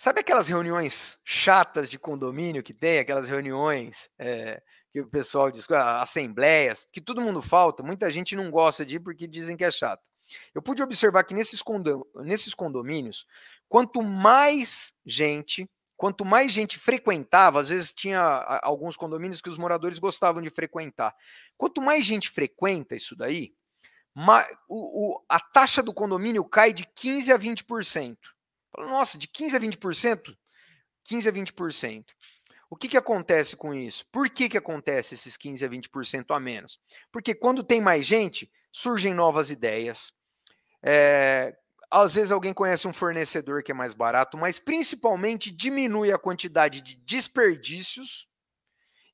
[0.00, 5.66] Sabe aquelas reuniões chatas de condomínio que tem, aquelas reuniões é, que o pessoal diz,
[5.68, 9.70] assembleias, que todo mundo falta, muita gente não gosta de ir porque dizem que é
[9.72, 10.00] chato.
[10.54, 11.60] Eu pude observar que nesses,
[12.22, 13.26] nesses condomínios,
[13.68, 18.20] quanto mais gente, quanto mais gente frequentava, às vezes tinha
[18.62, 21.12] alguns condomínios que os moradores gostavam de frequentar.
[21.56, 23.52] Quanto mais gente frequenta isso daí,
[25.28, 28.16] a taxa do condomínio cai de 15 a 20%.
[28.86, 30.36] Nossa, de 15 a 20%?
[31.04, 32.04] 15 a 20%.
[32.70, 34.04] O que, que acontece com isso?
[34.12, 36.78] Por que, que acontece esses 15 a 20% a menos?
[37.10, 40.12] Porque quando tem mais gente, surgem novas ideias.
[40.82, 41.56] É,
[41.90, 46.82] às vezes alguém conhece um fornecedor que é mais barato, mas principalmente diminui a quantidade
[46.82, 48.28] de desperdícios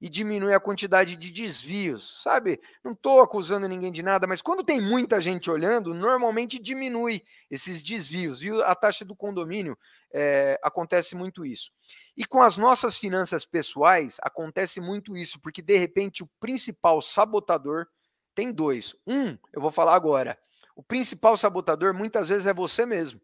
[0.04, 2.60] e diminui a quantidade de desvios, sabe?
[2.84, 7.82] Não estou acusando ninguém de nada, mas quando tem muita gente olhando, normalmente diminui esses
[7.82, 9.78] desvios, e a taxa do condomínio
[10.12, 11.72] é, acontece muito isso.
[12.14, 17.86] E com as nossas finanças pessoais, acontece muito isso, porque de repente o principal sabotador
[18.34, 18.94] tem dois.
[19.06, 20.38] Um, eu vou falar agora.
[20.76, 23.18] O principal sabotador muitas vezes é você mesmo.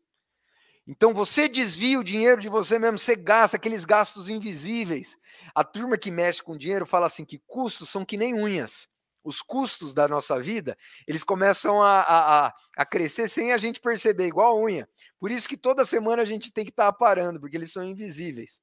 [0.87, 5.19] Então você desvia o dinheiro de você mesmo, você gasta aqueles gastos invisíveis.
[5.55, 8.89] A turma que mexe com dinheiro fala assim que custos são que nem unhas.
[9.23, 14.27] Os custos da nossa vida, eles começam a, a, a crescer sem a gente perceber,
[14.27, 14.89] igual a unha.
[15.19, 17.85] Por isso que toda semana a gente tem que estar tá parando, porque eles são
[17.85, 18.63] invisíveis.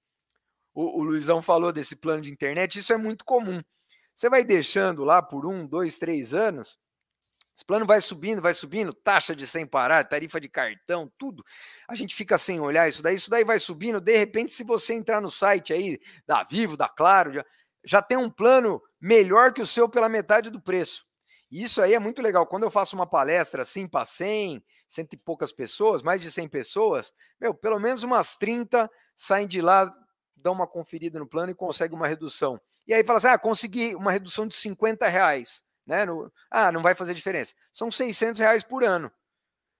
[0.73, 3.62] O, o Luizão falou desse plano de internet, isso é muito comum.
[4.15, 6.80] Você vai deixando lá por um, dois, três anos,
[7.58, 11.43] esse plano vai subindo, vai subindo, taxa de sem parar, tarifa de cartão, tudo.
[11.89, 14.00] A gente fica sem olhar isso daí, isso daí vai subindo.
[14.00, 17.46] De repente, se você entrar no site aí da Vivo, da Claro, já,
[17.84, 21.04] já tem um plano melhor que o seu pela metade do preço.
[21.50, 22.46] E isso aí é muito legal.
[22.46, 26.50] Quando eu faço uma palestra assim para 100, cento e poucas pessoas, mais de 100
[26.50, 29.91] pessoas, meu, pelo menos umas 30 saem de lá,
[30.36, 32.62] dão uma conferida no plano e conseguem uma redução.
[32.86, 35.65] E aí fala assim: ah, consegui uma redução de 50 reais.
[35.88, 36.06] Né?
[36.06, 37.56] No, ah, não vai fazer diferença.
[37.71, 39.12] São 600 reais por ano.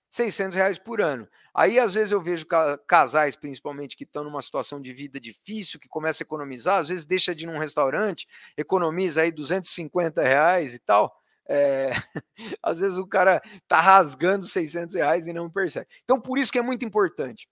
[0.10, 1.28] 600 reais por ano.
[1.54, 2.46] Aí, às vezes, eu vejo
[2.88, 7.06] casais, principalmente, que estão numa situação de vida difícil, que começa a economizar, às vezes
[7.06, 11.14] deixa de ir num restaurante, economiza aí 250 reais e tal.
[11.50, 11.92] É...
[12.62, 15.88] às vezes o cara tá rasgando 600 reais e não percebe.
[16.04, 17.50] Então, por isso que é muito importante.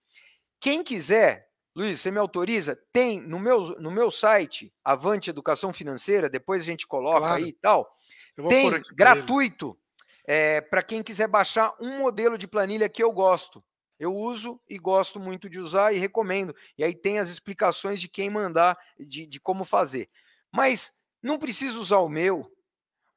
[0.59, 2.79] Quem quiser, Luiz, você me autoriza?
[2.93, 7.43] Tem no meu, no meu site, Avante Educação Financeira, depois a gente coloca claro.
[7.43, 7.94] aí e tal.
[8.35, 9.77] Tem gratuito
[10.25, 13.63] é, para quem quiser baixar um modelo de planilha que eu gosto.
[13.97, 16.53] Eu uso e gosto muito de usar e recomendo.
[16.77, 20.09] E aí tem as explicações de quem mandar, de, de como fazer.
[20.51, 20.91] Mas
[21.23, 22.51] não precisa usar o meu.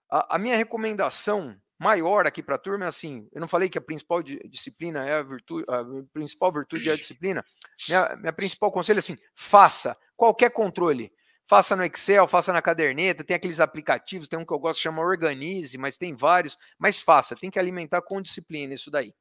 [0.09, 3.79] A, a minha recomendação maior aqui para a turma é assim: eu não falei que
[3.79, 7.45] a principal disciplina é a virtude, a principal virtude é a disciplina.
[7.89, 11.13] Minha, minha principal conselho é assim: faça qualquer controle.
[11.49, 15.01] Faça no Excel, faça na caderneta, tem aqueles aplicativos, tem um que eu gosto, chama
[15.01, 19.15] Organize, mas tem vários, mas faça, tem que alimentar com disciplina isso daí.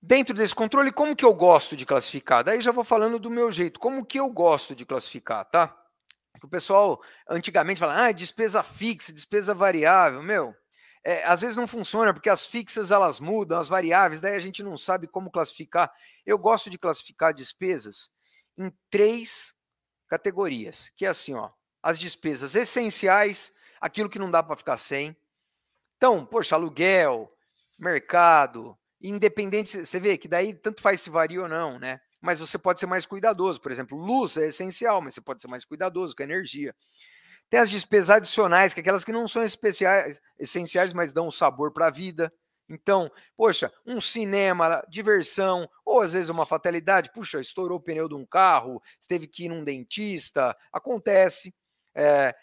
[0.00, 2.44] Dentro desse controle, como que eu gosto de classificar?
[2.44, 5.76] Daí já vou falando do meu jeito, como que eu gosto de classificar, tá?
[6.40, 10.22] O pessoal antigamente fala, ah, despesa fixa, despesa variável.
[10.22, 10.54] Meu,
[11.04, 14.62] é, às vezes não funciona, porque as fixas elas mudam, as variáveis, daí a gente
[14.62, 15.92] não sabe como classificar.
[16.24, 18.08] Eu gosto de classificar despesas
[18.56, 19.54] em três
[20.08, 21.50] categorias, que é assim, ó,
[21.82, 25.16] as despesas essenciais, aquilo que não dá para ficar sem.
[25.96, 27.32] Então, poxa, aluguel,
[27.78, 32.00] mercado, independente, você vê que daí tanto faz se varia ou não, né?
[32.20, 33.60] Mas você pode ser mais cuidadoso.
[33.60, 36.74] Por exemplo, luz é essencial, mas você pode ser mais cuidadoso com a energia.
[37.50, 41.72] Tem as despesas adicionais, que é aquelas que não são especiais, essenciais, mas dão sabor
[41.72, 42.32] para a vida.
[42.68, 48.14] Então, poxa, um cinema, diversão, ou às vezes uma fatalidade, puxa, estourou o pneu de
[48.14, 51.54] um carro, teve que ir num dentista, acontece.
[51.94, 52.34] É,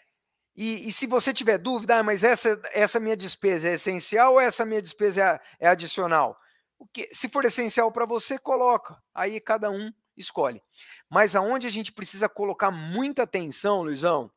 [0.56, 4.40] e, e, se você tiver dúvida, ah, mas essa, essa minha despesa é essencial ou
[4.40, 6.38] essa minha despesa é, é adicional?
[6.78, 8.96] O que, se for essencial para você, coloca.
[9.14, 10.62] Aí cada um escolhe.
[11.08, 14.30] Mas aonde a gente precisa colocar muita atenção, Luizão,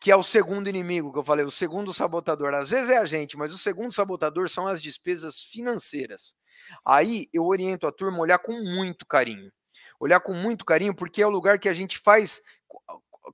[0.00, 2.54] que é o segundo inimigo que eu falei, o segundo sabotador.
[2.54, 6.36] Às vezes é a gente, mas o segundo sabotador são as despesas financeiras.
[6.84, 9.50] Aí eu oriento a turma a olhar com muito carinho.
[9.98, 12.40] Olhar com muito carinho, porque é o lugar que a gente faz.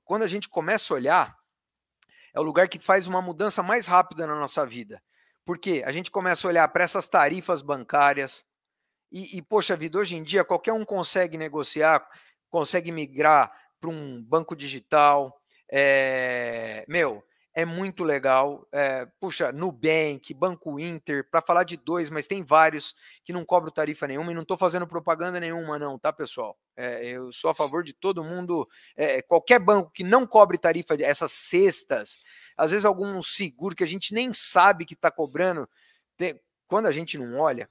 [0.03, 1.35] Quando a gente começa a olhar,
[2.33, 5.01] é o lugar que faz uma mudança mais rápida na nossa vida.
[5.45, 8.43] Porque a gente começa a olhar para essas tarifas bancárias,
[9.11, 12.05] e, e, poxa vida, hoje em dia qualquer um consegue negociar,
[12.49, 13.49] consegue migrar
[13.79, 15.39] para um banco digital,
[15.71, 17.23] é, meu,
[17.55, 18.67] é muito legal.
[18.71, 23.71] É, puxa, Nubank, Banco Inter, para falar de dois, mas tem vários que não cobram
[23.71, 26.57] tarifa nenhuma e não estou fazendo propaganda nenhuma, não, tá, pessoal?
[26.75, 30.95] É, eu sou a favor de todo mundo, é, qualquer banco que não cobre tarifa,
[31.01, 32.19] essas cestas,
[32.57, 35.69] às vezes algum seguro que a gente nem sabe que está cobrando,
[36.17, 37.69] tem, quando a gente não olha,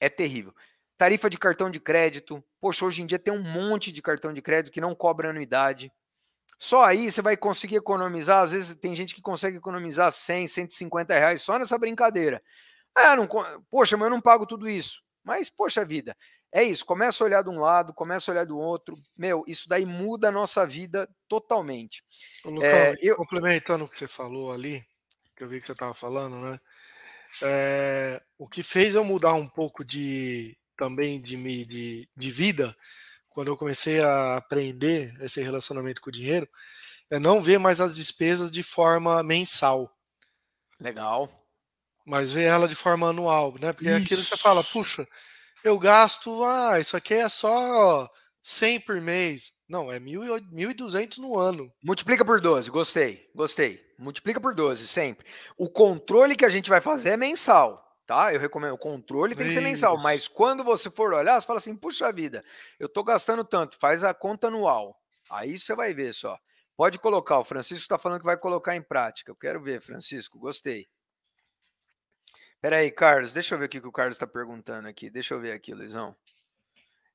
[0.00, 0.54] é terrível.
[0.96, 4.40] Tarifa de cartão de crédito, poxa, hoje em dia tem um monte de cartão de
[4.40, 5.92] crédito que não cobra anuidade.
[6.58, 8.44] Só aí você vai conseguir economizar.
[8.44, 12.42] Às vezes tem gente que consegue economizar 100, 150 reais só nessa brincadeira.
[12.94, 13.28] Ah, não,
[13.70, 15.02] poxa, mas eu não pago tudo isso.
[15.22, 16.16] Mas, poxa vida,
[16.50, 16.86] é isso.
[16.86, 18.96] Começa a olhar de um lado, começa a olhar do outro.
[19.16, 22.02] Meu, isso daí muda a nossa vida totalmente.
[22.44, 23.16] Lucão, é, eu...
[23.16, 24.82] complementando o que você falou ali,
[25.36, 26.58] que eu vi que você estava falando, né?
[27.42, 32.74] É, o que fez eu mudar um pouco de também de, de, de vida
[33.36, 36.48] quando eu comecei a aprender esse relacionamento com o dinheiro,
[37.10, 39.94] é não ver mais as despesas de forma mensal.
[40.80, 41.30] Legal.
[42.06, 43.74] Mas ver ela de forma anual, né?
[43.74, 45.06] Porque é aquilo que você fala, puxa,
[45.62, 48.08] eu gasto, ah, isso aqui é só
[48.42, 49.52] 100 por mês.
[49.68, 51.70] Não, é 1.200 no ano.
[51.84, 53.84] Multiplica por 12, gostei, gostei.
[53.98, 55.26] Multiplica por 12, sempre.
[55.58, 58.32] O controle que a gente vai fazer é mensal tá?
[58.32, 58.74] Eu recomendo.
[58.74, 62.12] O controle tem que ser mensal, mas quando você for olhar, você fala assim: puxa
[62.12, 62.44] vida,
[62.78, 64.98] eu tô gastando tanto, faz a conta anual.
[65.30, 66.38] Aí você vai ver só.
[66.76, 69.30] Pode colocar, o Francisco está falando que vai colocar em prática.
[69.30, 70.86] Eu quero ver, Francisco, gostei.
[72.60, 75.08] Pera aí, Carlos, deixa eu ver o que o Carlos está perguntando aqui.
[75.08, 76.14] Deixa eu ver aqui, Luizão.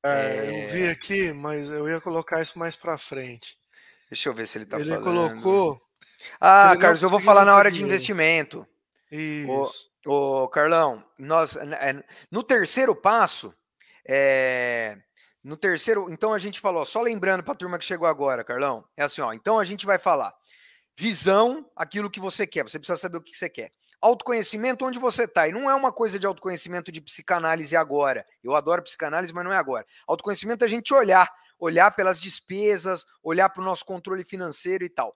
[0.04, 0.66] É, é...
[0.66, 3.58] Eu vi aqui, mas eu ia colocar isso mais para frente.
[4.10, 4.94] Deixa eu ver se ele está falando.
[4.94, 5.82] Ele colocou.
[6.40, 8.68] Ah, Carlos, eu vou falar na hora de investimento.
[9.12, 9.91] Isso.
[10.06, 13.54] Ô, Carlão, nós é, no terceiro passo,
[14.08, 14.98] é,
[15.44, 18.84] no terceiro, então a gente falou, só lembrando para a turma que chegou agora, Carlão,
[18.98, 20.34] é assim, ó, então a gente vai falar
[20.98, 23.72] visão, aquilo que você quer, você precisa saber o que você quer.
[24.02, 25.48] Autoconhecimento, onde você está.
[25.48, 28.26] E não é uma coisa de autoconhecimento de psicanálise agora.
[28.44, 29.86] Eu adoro psicanálise, mas não é agora.
[30.08, 34.90] Autoconhecimento é a gente olhar, olhar pelas despesas, olhar para o nosso controle financeiro e
[34.90, 35.16] tal.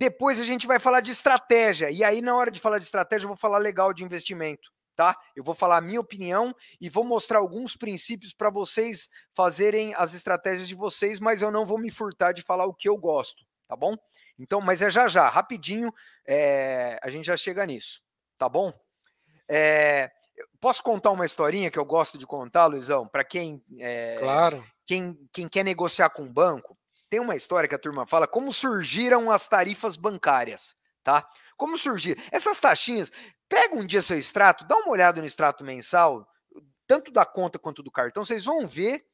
[0.00, 1.90] Depois a gente vai falar de estratégia.
[1.90, 4.72] E aí, na hora de falar de estratégia, eu vou falar legal de investimento.
[4.96, 5.14] Tá?
[5.36, 10.14] Eu vou falar a minha opinião e vou mostrar alguns princípios para vocês fazerem as
[10.14, 13.44] estratégias de vocês, mas eu não vou me furtar de falar o que eu gosto,
[13.68, 13.94] tá bom?
[14.38, 15.92] Então, mas é já já, rapidinho,
[16.26, 18.02] é, a gente já chega nisso,
[18.38, 18.72] tá bom?
[19.48, 20.10] É,
[20.60, 24.64] posso contar uma historinha que eu gosto de contar, Luizão, para quem, é, claro.
[24.86, 26.79] quem, quem quer negociar com o banco?
[27.10, 31.28] Tem uma história que a turma fala como surgiram as tarifas bancárias, tá?
[31.56, 32.22] Como surgiram?
[32.30, 33.12] Essas taxinhas,
[33.48, 36.26] pega um dia seu extrato, dá uma olhada no extrato mensal,
[36.86, 39.04] tanto da conta quanto do cartão, vocês vão ver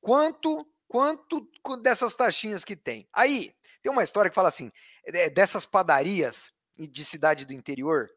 [0.00, 1.48] quanto quanto
[1.80, 3.08] dessas taxinhas que tem.
[3.12, 4.72] Aí, tem uma história que fala assim,
[5.06, 8.10] é, dessas padarias de cidade do interior,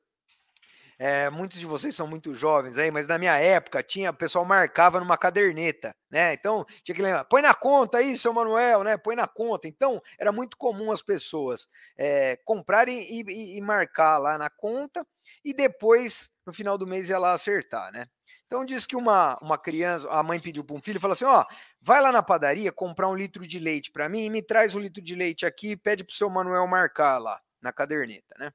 [0.98, 4.46] é, muitos de vocês são muito jovens aí, mas na minha época tinha, o pessoal
[4.46, 6.34] marcava numa caderneta, né?
[6.34, 8.98] Então tinha que lembrar, põe na conta aí, seu Manuel, né?
[8.98, 9.68] Põe na conta.
[9.68, 11.68] Então era muito comum as pessoas
[11.98, 15.06] é, comprarem e, e, e marcar lá na conta
[15.44, 18.06] e depois no final do mês ia lá acertar, né?
[18.54, 21.44] Então diz que uma, uma criança, a mãe pediu para um filho, falou assim: ó,
[21.82, 24.80] vai lá na padaria comprar um litro de leite para mim e me traz um
[24.80, 28.52] litro de leite aqui e pede pro seu Manuel marcar lá na caderneta, né?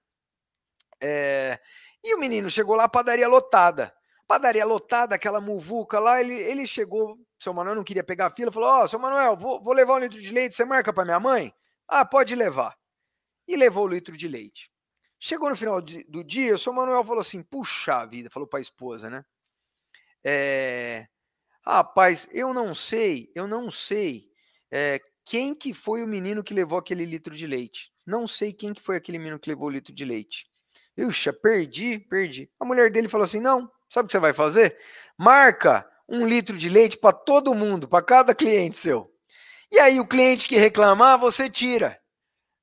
[1.00, 1.58] É,
[2.02, 3.94] e o menino chegou lá, padaria lotada.
[4.26, 8.52] Padaria lotada, aquela muvuca lá, ele, ele chegou, seu Manuel não queria pegar a fila,
[8.52, 11.04] falou: Ó, oh, seu Manuel, vou, vou levar um litro de leite, você marca para
[11.04, 11.52] minha mãe?
[11.88, 12.76] Ah, pode levar.
[13.46, 14.70] E levou o litro de leite.
[15.18, 18.58] Chegou no final de, do dia, o seu Manuel falou assim: puxa vida, falou para
[18.58, 19.24] a esposa, né?
[20.22, 21.06] É,
[21.64, 24.28] rapaz, eu não sei, eu não sei
[24.70, 27.90] é, quem que foi o menino que levou aquele litro de leite.
[28.06, 30.47] Não sei quem que foi aquele menino que levou o litro de leite.
[30.98, 32.50] Puxa, perdi, perdi.
[32.58, 34.76] A mulher dele falou assim: não, sabe o que você vai fazer?
[35.16, 39.08] Marca um litro de leite para todo mundo, para cada cliente seu.
[39.70, 42.00] E aí o cliente que reclamar, você tira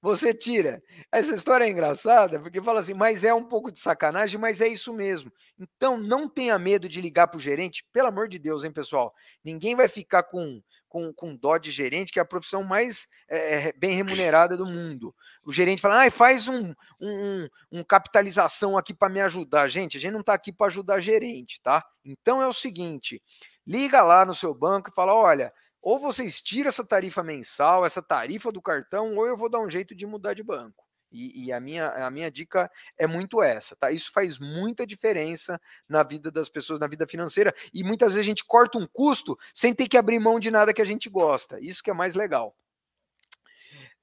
[0.06, 0.84] você tira.
[1.12, 4.68] Essa história é engraçada, porque fala assim, mas é um pouco de sacanagem, mas é
[4.68, 5.32] isso mesmo.
[5.58, 9.12] Então não tenha medo de ligar para o gerente, pelo amor de Deus, hein, pessoal?
[9.44, 13.74] Ninguém vai ficar com, com, com dó de gerente, que é a profissão mais é,
[13.74, 15.14] bem remunerada do mundo.
[15.46, 19.68] O gerente fala, ah, faz um, um, um capitalização aqui para me ajudar.
[19.68, 21.86] Gente, a gente não está aqui para ajudar gerente, tá?
[22.04, 23.22] Então é o seguinte:
[23.66, 28.02] liga lá no seu banco e fala: olha, ou vocês tiram essa tarifa mensal, essa
[28.02, 30.84] tarifa do cartão, ou eu vou dar um jeito de mudar de banco.
[31.12, 33.92] E, e, a, minha, a minha dica é muito essa, tá?
[33.92, 37.54] Isso faz muita diferença na vida das pessoas, na vida financeira.
[37.74, 40.74] E muitas vezes a gente corta um custo sem ter que abrir mão de nada
[40.74, 41.58] que a gente gosta.
[41.62, 42.54] Isso que é mais legal.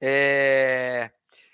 [0.01, 1.11] É...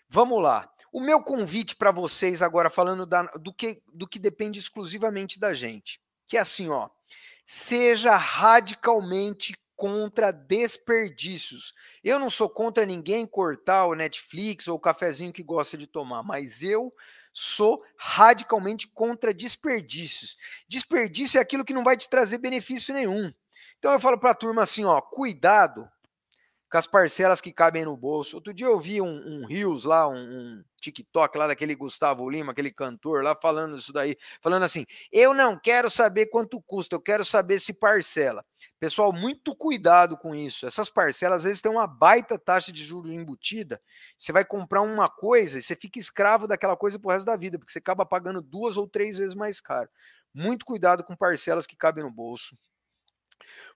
[0.10, 0.68] Vamos lá.
[0.92, 5.54] O meu convite para vocês agora, falando da, do, que, do que depende exclusivamente da
[5.54, 6.90] gente, que é assim, ó.
[7.46, 11.74] Seja radicalmente contra desperdícios.
[12.04, 16.24] Eu não sou contra ninguém cortar o Netflix ou o cafezinho que gosta de tomar,
[16.24, 16.92] mas eu
[17.32, 20.38] sou radicalmente contra desperdícios.
[20.68, 23.32] Desperdício é aquilo que não vai te trazer benefício nenhum.
[23.78, 25.90] Então eu falo para a turma assim, ó, cuidado
[26.70, 28.36] com as parcelas que cabem no bolso.
[28.36, 32.52] Outro dia eu vi um, um Rios lá, um, um, TikTok lá daquele Gustavo Lima,
[32.52, 37.02] aquele cantor lá, falando isso daí, falando assim: eu não quero saber quanto custa, eu
[37.02, 38.46] quero saber se parcela.
[38.80, 40.66] Pessoal, muito cuidado com isso.
[40.66, 43.82] Essas parcelas às vezes têm uma baita taxa de juros embutida.
[44.18, 47.58] Você vai comprar uma coisa e você fica escravo daquela coisa pro resto da vida,
[47.58, 49.90] porque você acaba pagando duas ou três vezes mais caro.
[50.34, 52.56] Muito cuidado com parcelas que cabem no bolso.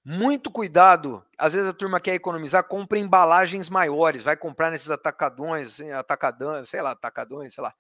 [0.05, 1.23] Muito cuidado.
[1.37, 6.81] Às vezes a turma quer economizar, compra embalagens maiores, vai comprar nesses atacadões, atacadões, sei
[6.81, 7.73] lá, atacadões, sei lá.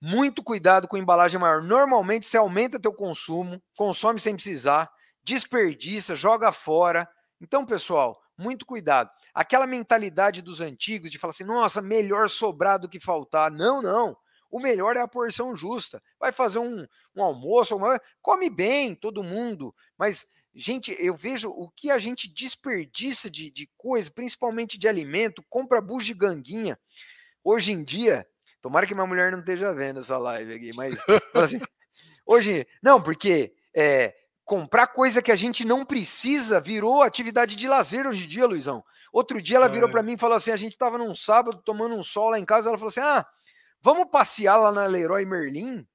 [0.00, 1.62] Muito cuidado com embalagem maior.
[1.62, 4.90] Normalmente você aumenta teu consumo, consome sem precisar,
[5.24, 7.08] desperdiça, joga fora.
[7.40, 9.10] Então, pessoal, muito cuidado.
[9.32, 13.50] Aquela mentalidade dos antigos de falar assim: "Nossa, melhor sobrar do que faltar".
[13.50, 14.16] Não, não.
[14.50, 16.00] O melhor é a porção justa.
[16.20, 16.86] Vai fazer um,
[17.16, 18.00] um almoço, uma...
[18.22, 23.68] come bem todo mundo, mas Gente, eu vejo o que a gente desperdiça de, de
[23.76, 26.78] coisa, principalmente de alimento, compra bugiganguinha.
[27.42, 28.26] Hoje em dia,
[28.62, 30.94] tomara que minha mulher não esteja vendo essa live aqui, mas
[31.34, 31.60] assim,
[32.24, 38.06] hoje, não, porque é, comprar coisa que a gente não precisa virou atividade de lazer
[38.06, 38.84] hoje em dia, Luizão.
[39.12, 39.92] Outro dia ela virou é.
[39.92, 42.44] para mim e falou assim: a gente estava num sábado tomando um sol lá em
[42.44, 43.26] casa, ela falou assim: ah,
[43.80, 45.86] vamos passear lá na Leroy Merlin?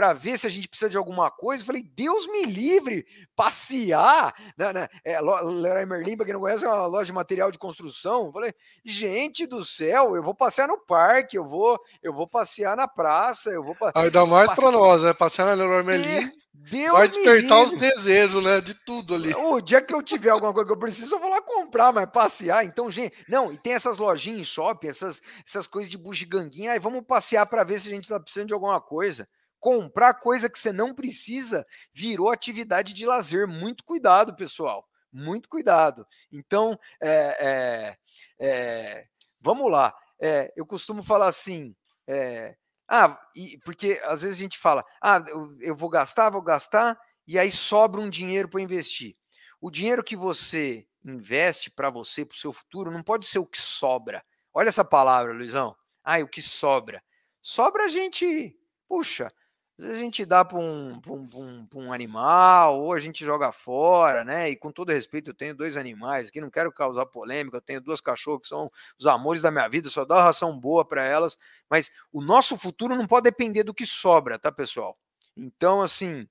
[0.00, 1.62] Para ver se a gente precisa de alguma coisa.
[1.62, 4.34] Eu falei, Deus me livre, passear.
[4.56, 4.88] Né, né?
[5.04, 8.24] É, Leroy Merlin, para quem não conhece, é uma loja de material de construção.
[8.24, 12.78] Eu falei, gente do céu, eu vou passear no parque, eu vou, eu vou passear
[12.78, 13.76] na praça, eu vou.
[13.94, 15.12] Ainda mais para nós, né?
[15.12, 16.32] Passear na Leroy Merlin.
[16.54, 18.62] Deus vai despertar os desejos, né?
[18.62, 19.34] De tudo ali.
[19.34, 22.08] O dia que eu tiver alguma coisa que eu preciso, eu vou lá comprar, mas
[22.10, 22.64] passear.
[22.64, 26.72] Então, gente, não, e tem essas lojinhas em shopping, essas, essas coisas de bugiganguinha.
[26.72, 29.28] Aí vamos passear para ver se a gente tá precisando de alguma coisa
[29.60, 33.46] comprar coisa que você não precisa virou atividade de lazer.
[33.46, 34.88] Muito cuidado, pessoal.
[35.12, 36.06] Muito cuidado.
[36.32, 37.96] Então, é, é,
[38.40, 39.04] é,
[39.40, 39.94] vamos lá.
[40.20, 41.74] É, eu costumo falar assim.
[42.06, 42.56] É,
[42.88, 46.98] ah, e, porque às vezes a gente fala, ah, eu, eu vou gastar, vou gastar,
[47.26, 49.14] e aí sobra um dinheiro para investir.
[49.60, 53.46] O dinheiro que você investe para você, para o seu futuro, não pode ser o
[53.46, 54.24] que sobra.
[54.52, 55.76] Olha essa palavra, Luizão.
[56.02, 57.02] Ah, o que sobra.
[57.40, 58.56] Sobra a gente,
[58.88, 59.32] puxa,
[59.80, 63.50] às vezes a gente dá para um, um, um, um, animal, ou a gente joga
[63.50, 64.50] fora, né?
[64.50, 67.80] E com todo respeito, eu tenho dois animais aqui, não quero causar polêmica, eu tenho
[67.80, 71.38] duas cachorras que são os amores da minha vida, só dou ração boa para elas,
[71.68, 74.98] mas o nosso futuro não pode depender do que sobra, tá, pessoal?
[75.34, 76.28] Então, assim,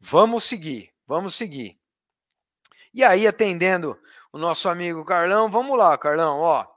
[0.00, 1.78] vamos seguir, vamos seguir.
[2.94, 3.98] E aí, atendendo
[4.32, 6.71] o nosso amigo Carlão, vamos lá, Carlão, ó.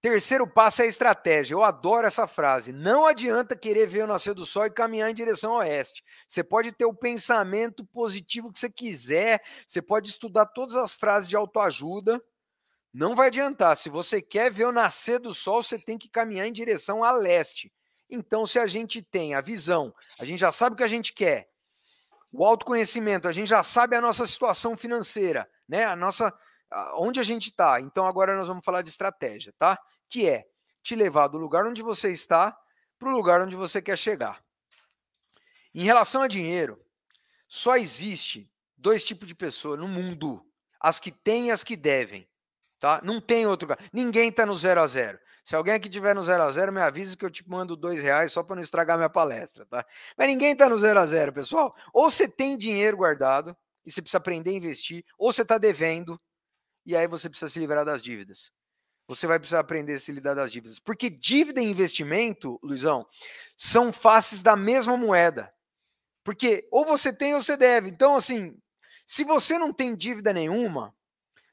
[0.00, 1.54] Terceiro passo é a estratégia.
[1.54, 2.72] Eu adoro essa frase.
[2.72, 6.02] Não adianta querer ver o nascer do sol e caminhar em direção ao oeste.
[6.26, 11.28] Você pode ter o pensamento positivo que você quiser, você pode estudar todas as frases
[11.28, 12.22] de autoajuda.
[12.92, 13.76] Não vai adiantar.
[13.76, 17.12] Se você quer ver o nascer do sol, você tem que caminhar em direção a
[17.12, 17.70] leste.
[18.08, 21.12] Então, se a gente tem a visão, a gente já sabe o que a gente
[21.12, 21.48] quer,
[22.32, 25.84] o autoconhecimento, a gente já sabe a nossa situação financeira, né?
[25.84, 26.32] A nossa
[26.96, 27.80] onde a gente está.
[27.80, 29.78] Então agora nós vamos falar de estratégia, tá?
[30.08, 30.44] Que é
[30.82, 32.56] te levar do lugar onde você está
[32.98, 34.42] para o lugar onde você quer chegar.
[35.74, 36.80] Em relação a dinheiro,
[37.48, 40.44] só existe dois tipos de pessoas no mundo:
[40.80, 42.28] as que têm e as que devem.
[42.78, 43.00] Tá?
[43.04, 43.90] Não tem outro lugar.
[43.92, 45.18] Ninguém está no zero a zero.
[45.44, 48.02] Se alguém aqui tiver no zero a zero, me avise que eu te mando dois
[48.02, 49.84] reais só para não estragar minha palestra, tá?
[50.16, 51.74] Mas ninguém está no zero a zero, pessoal.
[51.92, 56.20] Ou você tem dinheiro guardado e você precisa aprender a investir, ou você está devendo
[56.90, 58.52] e aí você precisa se livrar das dívidas.
[59.06, 60.78] Você vai precisar aprender a se lidar das dívidas.
[60.78, 63.06] Porque dívida e investimento, Luizão,
[63.56, 65.52] são faces da mesma moeda.
[66.24, 67.88] Porque ou você tem ou você deve.
[67.88, 68.60] Então, assim,
[69.06, 70.94] se você não tem dívida nenhuma,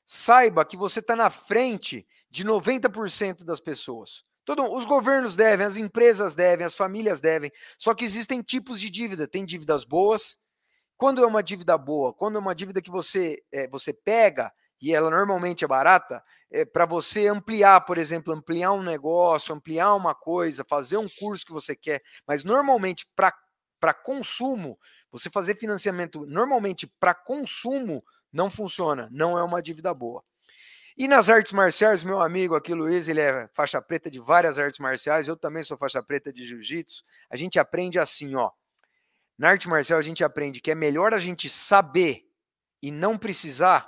[0.05, 4.23] saiba que você está na frente de 90% das pessoas.
[4.45, 7.51] Todo, os governos devem, as empresas devem, as famílias devem.
[7.77, 9.27] Só que existem tipos de dívida.
[9.27, 10.37] Tem dívidas boas.
[10.95, 14.51] Quando é uma dívida boa, quando é uma dívida que você, é, você pega
[14.81, 19.95] e ela normalmente é barata, é para você ampliar, por exemplo, ampliar um negócio, ampliar
[19.95, 24.79] uma coisa, fazer um curso que você quer, mas normalmente para consumo,
[25.11, 30.23] você fazer financiamento normalmente para consumo não funciona, não é uma dívida boa.
[30.97, 34.79] E nas artes marciais, meu amigo aqui, Luiz, ele é faixa preta de várias artes
[34.79, 37.03] marciais, eu também sou faixa preta de jiu-jitsu.
[37.29, 38.49] A gente aprende assim, ó.
[39.37, 42.23] Na arte marcial a gente aprende que é melhor a gente saber
[42.81, 43.87] e não precisar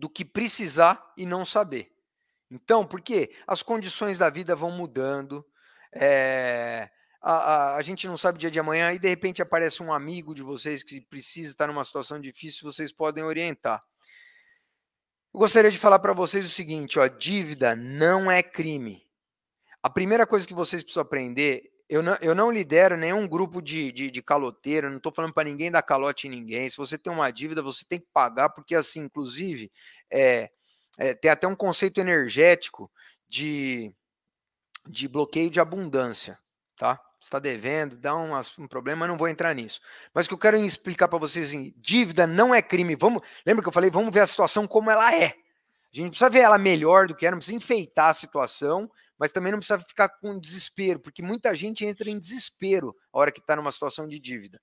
[0.00, 1.92] do que precisar e não saber.
[2.50, 3.36] Então, por quê?
[3.46, 5.46] As condições da vida vão mudando,
[5.92, 6.90] é,
[7.20, 9.92] a, a, a, gente não sabe o dia de amanhã e de repente aparece um
[9.92, 13.84] amigo de vocês que precisa estar numa situação difícil, vocês podem orientar.
[15.34, 19.06] Eu gostaria de falar para vocês o seguinte: ó, dívida não é crime.
[19.82, 23.90] A primeira coisa que vocês precisam aprender eu não, eu não lidero nenhum grupo de,
[23.90, 26.70] de, de caloteiro, não estou falando para ninguém dar calote em ninguém.
[26.70, 29.72] Se você tem uma dívida, você tem que pagar, porque assim, inclusive,
[30.08, 30.48] é,
[30.96, 32.88] é, tem até um conceito energético
[33.28, 33.92] de,
[34.88, 36.38] de bloqueio de abundância,
[36.76, 36.94] tá?
[37.18, 39.80] Você está devendo, dá um, um problema, não vou entrar nisso.
[40.14, 42.94] Mas o que eu quero explicar para vocês, assim, dívida não é crime.
[42.94, 45.34] Vamos, lembra que eu falei, vamos ver a situação como ela é.
[45.92, 48.88] A gente precisa ver ela melhor do que é, não precisa enfeitar a situação,
[49.20, 53.30] mas também não precisa ficar com desespero, porque muita gente entra em desespero a hora
[53.30, 54.58] que está numa situação de dívida.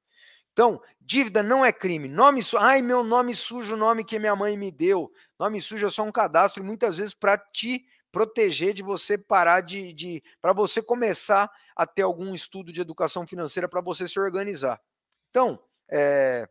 [0.52, 2.08] Então, dívida não é crime.
[2.08, 2.58] Nome su...
[2.58, 5.12] Ai, meu nome sujo, o nome que minha mãe me deu.
[5.38, 9.94] Nome sujo é só um cadastro, muitas vezes para te proteger de você parar de.
[9.94, 14.82] de para você começar a ter algum estudo de educação financeira para você se organizar.
[15.30, 16.50] Então, é...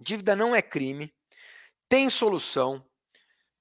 [0.00, 1.14] dívida não é crime,
[1.88, 2.84] tem solução.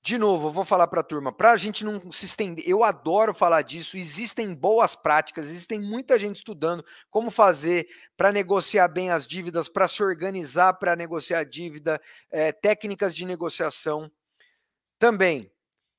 [0.04, 2.84] De novo, eu vou falar para a turma, para a gente não se estender, eu
[2.84, 7.88] adoro falar disso, existem boas práticas, existem muita gente estudando como fazer
[8.18, 13.26] para negociar bem as dívidas, para se organizar para negociar a dívida, é, técnicas de
[13.26, 14.12] negociação.
[14.97, 15.52] Também,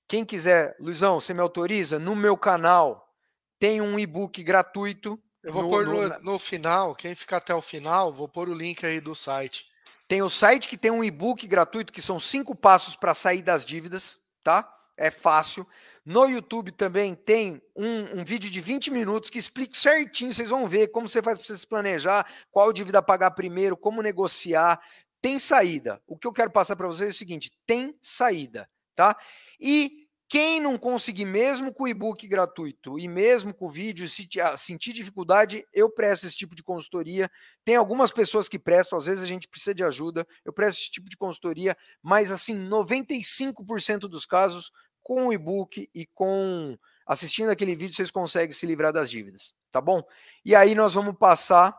[0.08, 1.96] quem quiser, Luizão, você me autoriza?
[1.96, 3.08] No meu canal
[3.56, 5.16] tem um e-book gratuito.
[5.44, 8.54] Eu vou no, pôr no, no final, quem ficar até o final, vou pôr o
[8.54, 9.71] link aí do site.
[10.12, 13.64] Tem o site que tem um e-book gratuito que são cinco passos para sair das
[13.64, 14.70] dívidas, tá?
[14.94, 15.66] É fácil.
[16.04, 20.34] No YouTube também tem um, um, vídeo de 20 minutos que explica certinho.
[20.34, 24.02] Vocês vão ver como você faz para você se planejar, qual dívida pagar primeiro, como
[24.02, 24.78] negociar.
[25.22, 25.98] Tem saída.
[26.06, 29.16] O que eu quero passar para vocês é o seguinte: tem saída, tá?
[29.58, 30.01] E
[30.32, 34.56] quem não conseguir, mesmo com o e-book gratuito e mesmo com o vídeo, se ah,
[34.56, 37.30] sentir dificuldade, eu presto esse tipo de consultoria.
[37.62, 40.90] Tem algumas pessoas que prestam, às vezes a gente precisa de ajuda, eu presto esse
[40.90, 44.72] tipo de consultoria, mas assim, 95% dos casos,
[45.02, 49.82] com o e-book e com assistindo aquele vídeo, vocês conseguem se livrar das dívidas, tá
[49.82, 50.02] bom?
[50.42, 51.78] E aí nós vamos passar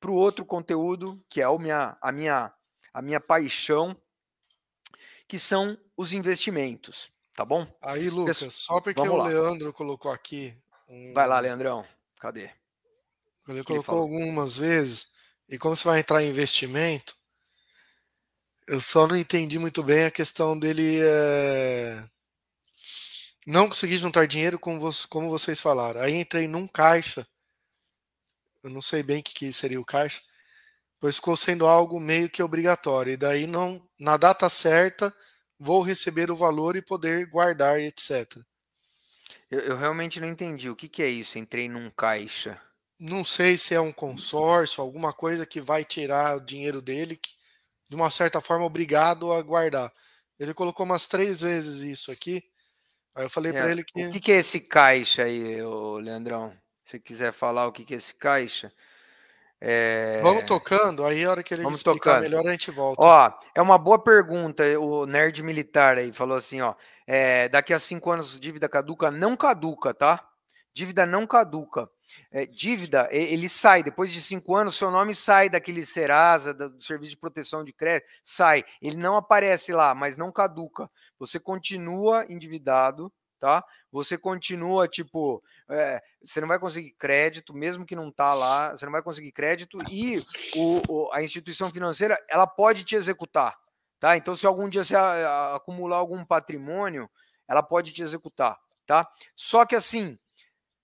[0.00, 2.52] para o outro conteúdo, que é o minha, a, minha,
[2.92, 3.96] a minha paixão,
[5.28, 7.12] que são os investimentos.
[7.34, 7.66] Tá bom?
[7.80, 9.28] Aí, Lucas, só porque Vamos o lá.
[9.28, 10.54] Leandro colocou aqui.
[10.88, 11.12] Um...
[11.14, 11.86] Vai lá, Leandrão.
[12.20, 12.50] Cadê?
[13.48, 15.08] Ele colocou algumas vezes.
[15.48, 17.16] E como você vai entrar em investimento,
[18.66, 22.04] eu só não entendi muito bem a questão dele é...
[23.46, 26.00] não conseguir juntar dinheiro como, como vocês falaram.
[26.00, 27.26] Aí entrei num caixa.
[28.62, 30.22] Eu não sei bem o que, que seria o caixa,
[31.00, 33.12] pois ficou sendo algo meio que obrigatório.
[33.12, 35.12] E daí não, na data certa,
[35.62, 38.36] vou receber o valor e poder guardar, etc.
[39.48, 40.68] Eu, eu realmente não entendi.
[40.68, 41.38] O que, que é isso?
[41.38, 42.60] Entrei num caixa.
[42.98, 47.30] Não sei se é um consórcio, alguma coisa que vai tirar o dinheiro dele, que,
[47.88, 49.92] de uma certa forma, obrigado a guardar.
[50.38, 52.42] Ele colocou umas três vezes isso aqui.
[53.14, 54.06] Aí eu falei é, para ele que.
[54.06, 55.58] O que, que é esse caixa aí,
[56.00, 56.56] Leandrão?
[56.84, 58.72] Se quiser falar o que, que é esse caixa.
[59.64, 60.20] É...
[60.22, 62.22] Vamos tocando, aí a hora que ele Vamos explicar tocando.
[62.22, 63.00] melhor a gente volta.
[63.00, 66.74] Ó, é uma boa pergunta, o nerd militar aí falou assim, ó,
[67.06, 70.26] é, daqui a cinco anos dívida caduca, não caduca, tá?
[70.74, 71.88] Dívida não caduca.
[72.32, 77.12] É, dívida, ele sai, depois de cinco anos, seu nome sai daquele Serasa, do Serviço
[77.12, 78.64] de Proteção de Crédito, sai.
[78.80, 80.90] Ele não aparece lá, mas não caduca.
[81.20, 83.64] Você continua endividado, tá?
[83.92, 88.86] Você continua, tipo, é, você não vai conseguir crédito, mesmo que não tá lá, você
[88.86, 90.24] não vai conseguir crédito e
[90.56, 93.54] o, o, a instituição financeira, ela pode te executar,
[94.00, 94.16] tá?
[94.16, 97.08] Então, se algum dia você a, a, acumular algum patrimônio,
[97.46, 99.06] ela pode te executar, tá?
[99.36, 100.16] Só que assim,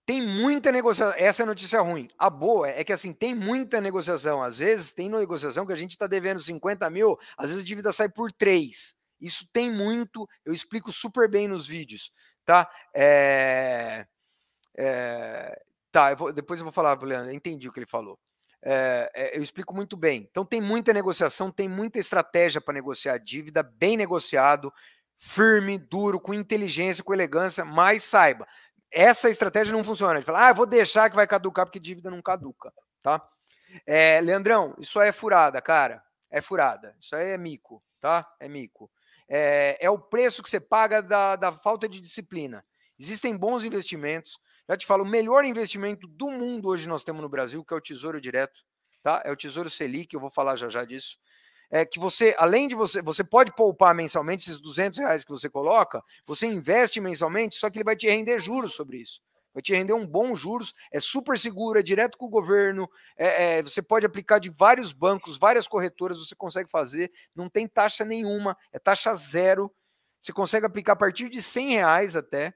[0.04, 1.14] tem muita negociação.
[1.16, 2.08] Essa é a notícia ruim.
[2.18, 4.42] A boa é que assim, tem muita negociação.
[4.42, 7.90] Às vezes tem negociação que a gente está devendo 50 mil, às vezes a dívida
[7.90, 8.94] sai por 3.
[9.18, 12.12] Isso tem muito, eu explico super bem nos vídeos
[12.48, 12.66] tá?
[12.94, 14.06] É,
[14.78, 18.18] é, tá, eu vou, depois eu vou falar, Leandro, entendi o que ele falou.
[18.64, 20.26] É, eu explico muito bem.
[20.30, 24.72] Então tem muita negociação, tem muita estratégia para negociar a dívida, bem negociado,
[25.14, 28.48] firme, duro, com inteligência, com elegância, mas saiba,
[28.90, 30.14] essa estratégia não funciona.
[30.14, 32.72] Ele fala, ah, vou deixar que vai caducar porque dívida não caduca,
[33.02, 33.28] tá?
[33.86, 36.02] É, Leandrão, isso aí é furada, cara.
[36.30, 36.96] É furada.
[36.98, 38.26] Isso aí é mico, tá?
[38.40, 38.90] É mico
[39.28, 42.64] é, é o preço que você paga da, da falta de disciplina.
[42.98, 44.38] Existem bons investimentos.
[44.68, 47.76] Já te falo, o melhor investimento do mundo hoje nós temos no Brasil, que é
[47.76, 48.60] o Tesouro Direto,
[49.02, 49.22] tá?
[49.24, 51.18] É o Tesouro Selic, eu vou falar já já disso.
[51.70, 55.50] É que você, além de você, você pode poupar mensalmente esses 200 reais que você
[55.50, 59.20] coloca, você investe mensalmente, só que ele vai te render juros sobre isso
[59.52, 63.58] vai te render um bom juros, é super seguro, é direto com o governo, é,
[63.58, 68.04] é, você pode aplicar de vários bancos, várias corretoras, você consegue fazer, não tem taxa
[68.04, 69.72] nenhuma, é taxa zero,
[70.20, 72.54] você consegue aplicar a partir de 100 reais até,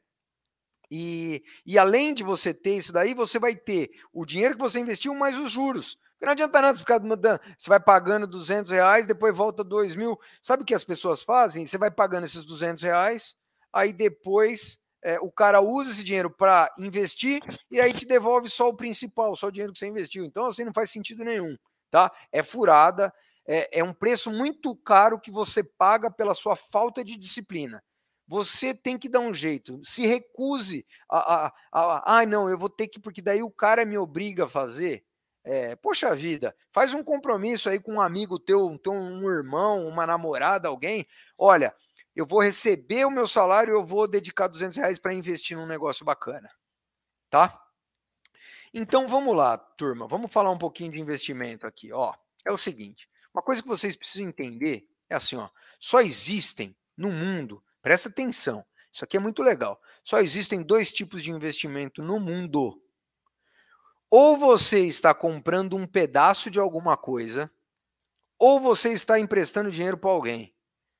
[0.95, 4.79] e, e além de você ter isso daí, você vai ter o dinheiro que você
[4.79, 5.97] investiu mais os juros.
[6.21, 7.41] Não adianta nada ficar mudando.
[7.57, 10.21] Você vai pagando 200 reais, depois volta 2 mil.
[10.43, 11.67] Sabe o que as pessoas fazem?
[11.67, 13.35] Você vai pagando esses 200 reais,
[13.73, 17.41] aí depois é, o cara usa esse dinheiro para investir
[17.71, 20.25] e aí te devolve só o principal, só o dinheiro que você investiu.
[20.25, 21.57] Então, assim, não faz sentido nenhum,
[21.91, 22.11] tá?
[22.31, 23.13] É furada,
[23.47, 27.83] é, é um preço muito caro que você paga pela sua falta de disciplina.
[28.29, 29.81] Você tem que dar um jeito.
[29.83, 33.85] Se recuse a, a, a, ah, não, eu vou ter que, porque daí o cara
[33.85, 35.05] me obriga a fazer.
[35.45, 40.69] É, poxa vida, faz um compromisso aí com um amigo teu, um irmão, uma namorada,
[40.69, 41.07] alguém.
[41.37, 41.75] Olha,
[42.15, 46.05] eu vou receber o meu salário, eu vou dedicar 200 reais para investir num negócio
[46.05, 46.51] bacana,
[47.31, 47.61] tá?
[48.75, 52.15] Então vamos lá, turma, vamos falar um pouquinho de investimento aqui, ó.
[52.45, 55.49] É o seguinte, uma coisa que vocês precisam entender é assim, ó,
[55.79, 59.81] só existem no mundo, presta atenção, isso aqui é muito legal.
[60.05, 62.81] Só existem dois tipos de investimento no mundo.
[64.11, 67.51] Ou você está comprando um pedaço de alguma coisa,
[68.39, 70.55] ou você está emprestando dinheiro para alguém.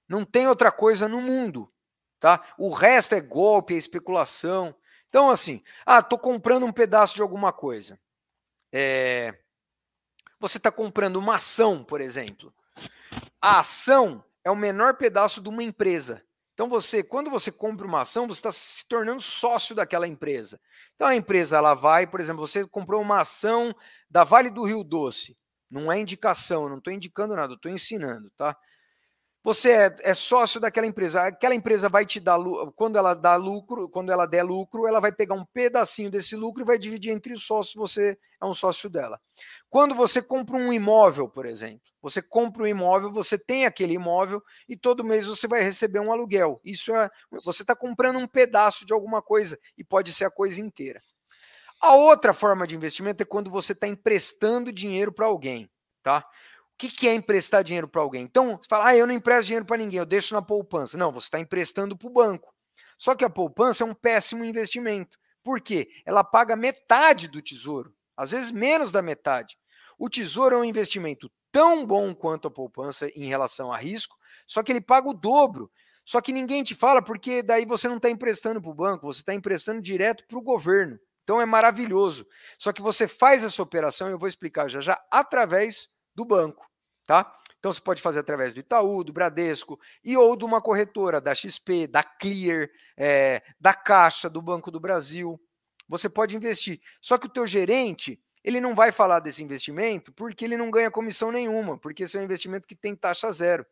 [0.09, 1.73] Não tem outra coisa no mundo,
[2.21, 2.45] tá?
[2.59, 4.75] O resto é golpe, é especulação.
[5.09, 8.01] Então, assim, ah, tô comprando um pedaço de alguma coisa.
[8.73, 9.39] É...
[10.41, 12.53] Você está comprando uma ação, por exemplo.
[13.41, 16.25] A ação é o menor pedaço de uma empresa.
[16.55, 20.61] Então, você, quando você compra uma ação, você está se tornando sócio daquela empresa.
[20.95, 23.75] Então, a empresa ela vai, por exemplo, você comprou uma ação
[24.11, 25.37] da Vale do Rio Doce.
[25.71, 28.57] Não é indicação, não estou indicando nada, estou ensinando, tá?
[29.45, 31.23] Você é, é, sócio daquela empresa.
[31.23, 32.39] Aquela empresa vai te dar
[32.77, 36.63] quando ela dá lucro, quando ela der lucro, ela vai pegar um pedacinho desse lucro
[36.63, 37.75] e vai dividir entre os sócios.
[37.75, 39.21] Você é um sócio dela.
[39.69, 44.41] Quando você compra um imóvel, por exemplo, você compra um imóvel, você tem aquele imóvel
[44.69, 46.61] e todo mês você vai receber um aluguel.
[46.65, 47.11] Isso é,
[47.45, 51.01] você está comprando um pedaço de alguma coisa e pode ser a coisa inteira.
[51.81, 55.69] A outra forma de investimento é quando você está emprestando dinheiro para alguém,
[56.01, 56.25] tá?
[56.79, 58.23] Que, que é emprestar dinheiro para alguém?
[58.23, 60.97] Então, você fala, ah, eu não empresto dinheiro para ninguém, eu deixo na poupança.
[60.97, 62.55] Não, você está emprestando para o banco.
[62.99, 65.19] Só que a poupança é um péssimo investimento.
[65.43, 65.89] Por quê?
[66.07, 69.59] Ela paga metade do tesouro, às vezes menos da metade.
[69.99, 74.17] O tesouro é um investimento tão bom quanto a poupança em relação a risco,
[74.47, 75.71] só que ele paga o dobro.
[76.05, 79.21] Só que ninguém te fala porque daí você não está emprestando para o banco, você
[79.21, 80.99] está emprestando direto para o governo.
[81.23, 82.27] Então é maravilhoso.
[82.59, 86.73] Só que você faz essa operação, eu vou explicar já já, através do banco
[87.07, 87.35] tá?
[87.59, 91.35] Então você pode fazer através do Itaú, do Bradesco e ou de uma corretora, da
[91.35, 95.41] XP, da Clear, é, da Caixa, do Banco do Brasil.
[95.89, 96.81] Você pode investir.
[97.01, 100.91] Só que o teu gerente, ele não vai falar desse investimento porque ele não ganha
[100.91, 103.65] comissão nenhuma, porque esse é um investimento que tem taxa zero.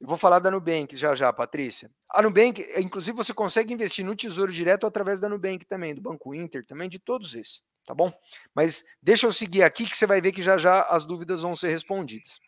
[0.00, 1.90] Eu vou falar da Nubank já já, Patrícia.
[2.08, 6.32] A Nubank, inclusive, você consegue investir no Tesouro Direto através da Nubank também, do Banco
[6.32, 8.12] Inter também, de todos esses, tá bom?
[8.54, 11.56] Mas deixa eu seguir aqui que você vai ver que já já as dúvidas vão
[11.56, 12.38] ser respondidas.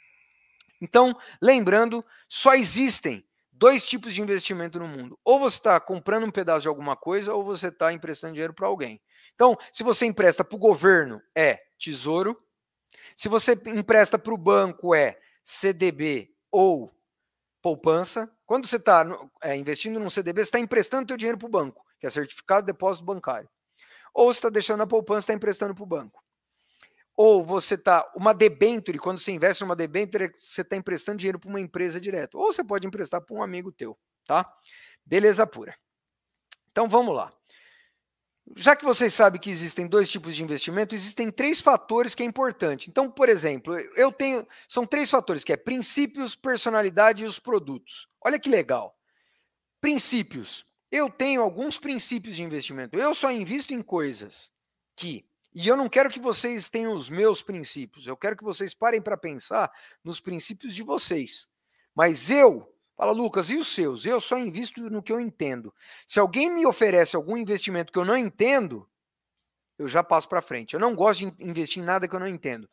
[0.82, 5.18] Então, lembrando, só existem dois tipos de investimento no mundo.
[5.24, 8.66] Ou você está comprando um pedaço de alguma coisa, ou você está emprestando dinheiro para
[8.66, 9.00] alguém.
[9.34, 12.38] Então, se você empresta para o governo, é tesouro.
[13.16, 16.94] Se você empresta para o banco, é CDB ou
[17.62, 18.30] poupança.
[18.44, 19.06] Quando você está
[19.42, 22.66] é, investindo num CDB, você está emprestando seu dinheiro para o banco, que é certificado
[22.66, 23.48] de depósito bancário.
[24.14, 26.22] Ou você está deixando a poupança, está emprestando para o banco
[27.22, 31.50] ou você está uma debenture, quando você investe numa debenture, você está emprestando dinheiro para
[31.50, 33.94] uma empresa direto, ou você pode emprestar para um amigo teu,
[34.24, 34.50] tá?
[35.04, 35.76] Beleza pura.
[36.72, 37.30] Então vamos lá.
[38.56, 42.26] Já que vocês sabem que existem dois tipos de investimento, existem três fatores que é
[42.26, 42.88] importante.
[42.88, 48.08] Então, por exemplo, eu tenho são três fatores que é princípios, personalidade e os produtos.
[48.24, 48.98] Olha que legal.
[49.78, 50.66] Princípios.
[50.90, 52.96] Eu tenho alguns princípios de investimento.
[52.96, 54.52] Eu só invisto em coisas
[54.96, 58.72] que e eu não quero que vocês tenham os meus princípios, eu quero que vocês
[58.72, 59.70] parem para pensar
[60.04, 61.48] nos princípios de vocês.
[61.92, 64.06] Mas eu, fala Lucas, e os seus?
[64.06, 65.74] Eu só invisto no que eu entendo.
[66.06, 68.88] Se alguém me oferece algum investimento que eu não entendo,
[69.76, 70.74] eu já passo para frente.
[70.74, 72.68] Eu não gosto de investir em nada que eu não entendo.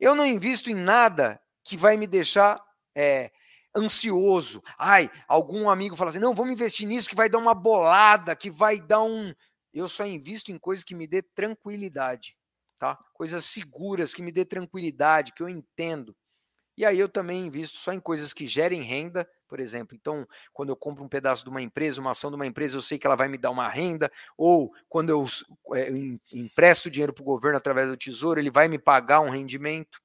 [0.00, 3.30] Eu não invisto em nada que vai me deixar é,
[3.76, 4.62] ansioso.
[4.78, 8.50] Ai, algum amigo fala assim: não, vamos investir nisso que vai dar uma bolada, que
[8.50, 9.34] vai dar um
[9.78, 12.34] eu só invisto em coisas que me dê tranquilidade,
[12.78, 12.96] tá?
[13.12, 16.16] Coisas seguras que me dê tranquilidade, que eu entendo.
[16.78, 19.94] E aí eu também invisto só em coisas que gerem renda, por exemplo.
[19.94, 22.82] Então, quando eu compro um pedaço de uma empresa, uma ação de uma empresa, eu
[22.82, 25.26] sei que ela vai me dar uma renda, ou quando eu,
[25.74, 25.90] é,
[26.32, 30.00] empresto dinheiro para o governo através do tesouro, ele vai me pagar um rendimento.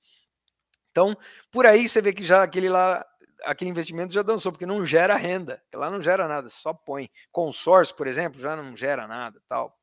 [0.91, 1.17] Então,
[1.49, 3.05] por aí você vê que já aquele lá
[3.43, 5.61] aquele investimento já dançou, porque não gera renda.
[5.73, 7.09] Lá não gera nada, só põe.
[7.31, 9.77] Consórcio, por exemplo, já não gera nada, tal.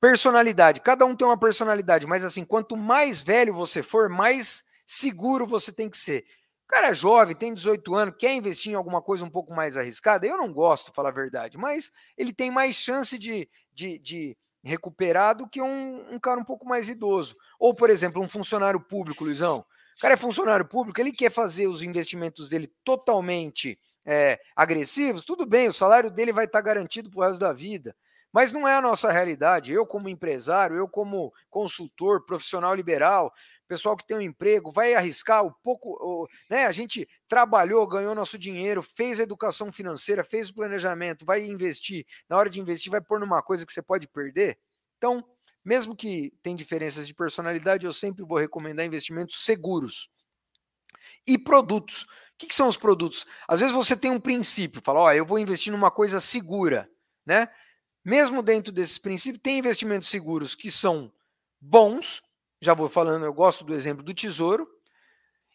[0.00, 0.80] Personalidade.
[0.80, 5.72] Cada um tem uma personalidade, mas assim, quanto mais velho você for, mais seguro você
[5.72, 6.24] tem que ser.
[6.64, 9.76] O cara é jovem, tem 18 anos, quer investir em alguma coisa um pouco mais
[9.76, 10.26] arriscada?
[10.26, 15.34] Eu não gosto, falar a verdade, mas ele tem mais chance de, de, de recuperar
[15.34, 17.34] do que um, um cara um pouco mais idoso.
[17.58, 19.62] Ou, por exemplo, um funcionário público, Luizão.
[19.98, 23.76] O cara é funcionário público, ele quer fazer os investimentos dele totalmente
[24.06, 27.96] é, agressivos, tudo bem, o salário dele vai estar garantido para o resto da vida.
[28.32, 29.72] Mas não é a nossa realidade.
[29.72, 33.32] Eu, como empresário, eu, como consultor, profissional liberal,
[33.66, 35.90] pessoal que tem um emprego, vai arriscar o pouco.
[36.00, 36.66] O, né?
[36.66, 42.06] A gente trabalhou, ganhou nosso dinheiro, fez a educação financeira, fez o planejamento, vai investir.
[42.28, 44.58] Na hora de investir, vai pôr numa coisa que você pode perder.
[44.96, 45.24] Então,
[45.64, 50.08] mesmo que tem diferenças de personalidade, eu sempre vou recomendar investimentos seguros.
[51.26, 52.02] E produtos.
[52.02, 52.06] O
[52.38, 53.26] que, que são os produtos?
[53.46, 56.88] Às vezes você tem um princípio, fala, ó, eu vou investir numa coisa segura,
[57.26, 57.48] né?
[58.04, 61.12] Mesmo dentro desses princípios, tem investimentos seguros que são
[61.60, 62.22] bons,
[62.60, 64.68] já vou falando, eu gosto do exemplo do tesouro,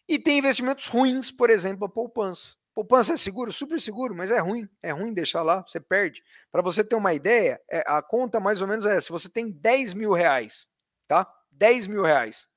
[0.08, 2.54] e tem investimentos ruins, por exemplo, a poupança.
[2.74, 4.68] Poupança é seguro, super seguro, mas é ruim.
[4.82, 6.24] É ruim deixar lá, você perde.
[6.50, 9.12] Para você ter uma ideia, é, a conta mais ou menos é essa.
[9.12, 10.66] Você tem 10 mil reais,
[11.06, 11.32] tá?
[11.52, 12.48] 10 mil reais.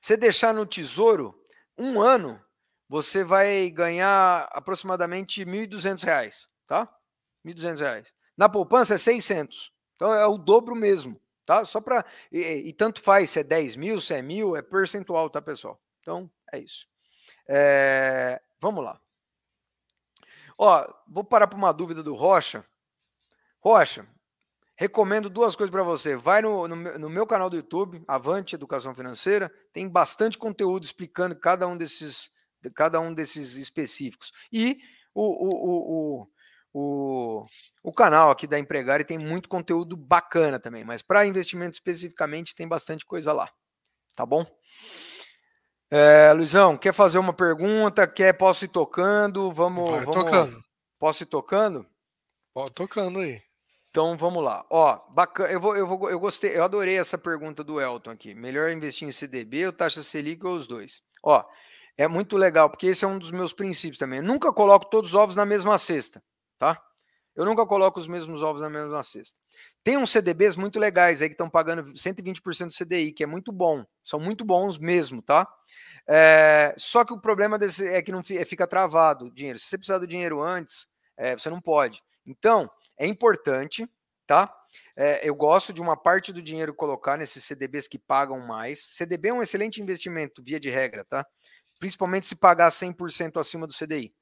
[0.00, 1.34] Você deixar no tesouro
[1.76, 2.40] um ano,
[2.88, 6.88] você vai ganhar aproximadamente 1.200 reais, tá?
[7.44, 8.12] 1.200 reais.
[8.36, 9.72] Na poupança é 600.
[9.96, 11.64] Então é o dobro mesmo, tá?
[11.64, 15.28] Só para e, e, tanto faz se é 10 mil, se é mil, é percentual,
[15.28, 15.80] tá, pessoal?
[16.00, 16.86] Então é isso.
[17.48, 19.00] É, Vamos lá.
[20.56, 22.64] Ó, vou parar para uma dúvida do Rocha.
[23.58, 24.06] Rocha,
[24.76, 26.14] recomendo duas coisas para você.
[26.14, 31.34] Vai no, no, no, meu canal do YouTube, Avante Educação Financeira, tem bastante conteúdo explicando
[31.34, 32.30] cada um desses,
[32.72, 34.32] cada um desses específicos.
[34.52, 34.80] E
[35.12, 36.28] o, o, o,
[36.72, 37.44] o,
[37.82, 42.68] o canal aqui da Empregare tem muito conteúdo bacana também, mas para investimento especificamente tem
[42.68, 43.50] bastante coisa lá.
[44.14, 44.46] Tá bom?
[45.94, 48.06] É, Luizão, quer fazer uma pergunta?
[48.06, 49.52] Quer posso ir tocando?
[49.52, 50.64] Vamos, Vai vamos tocando.
[50.98, 51.86] Posso ir tocando?
[52.54, 53.42] Pode tocando aí.
[53.90, 54.64] Então vamos lá.
[54.70, 55.52] Ó, bacana.
[55.52, 58.34] Eu vou, eu vou, eu gostei, eu adorei essa pergunta do Elton aqui.
[58.34, 61.02] Melhor investir em CDB ou taxa Selic ou os dois?
[61.22, 61.44] Ó,
[61.98, 64.20] é muito legal porque esse é um dos meus princípios também.
[64.20, 66.22] Eu nunca coloco todos os ovos na mesma cesta,
[66.58, 66.82] tá?
[67.34, 69.34] Eu nunca coloco os mesmos ovos na mesma cesta.
[69.82, 73.50] Tem uns CDBs muito legais aí que estão pagando 120% do CDI, que é muito
[73.50, 73.84] bom.
[74.04, 75.48] São muito bons mesmo, tá?
[76.06, 79.58] É, só que o problema desse é que não é, fica travado o dinheiro.
[79.58, 82.02] Se você precisar do dinheiro antes, é, você não pode.
[82.26, 82.68] Então,
[82.98, 83.88] é importante,
[84.26, 84.54] tá?
[84.96, 88.80] É, eu gosto de uma parte do dinheiro colocar nesses CDBs que pagam mais.
[88.80, 91.26] CDB é um excelente investimento, via de regra, tá?
[91.78, 94.14] Principalmente se pagar 100% acima do CDI.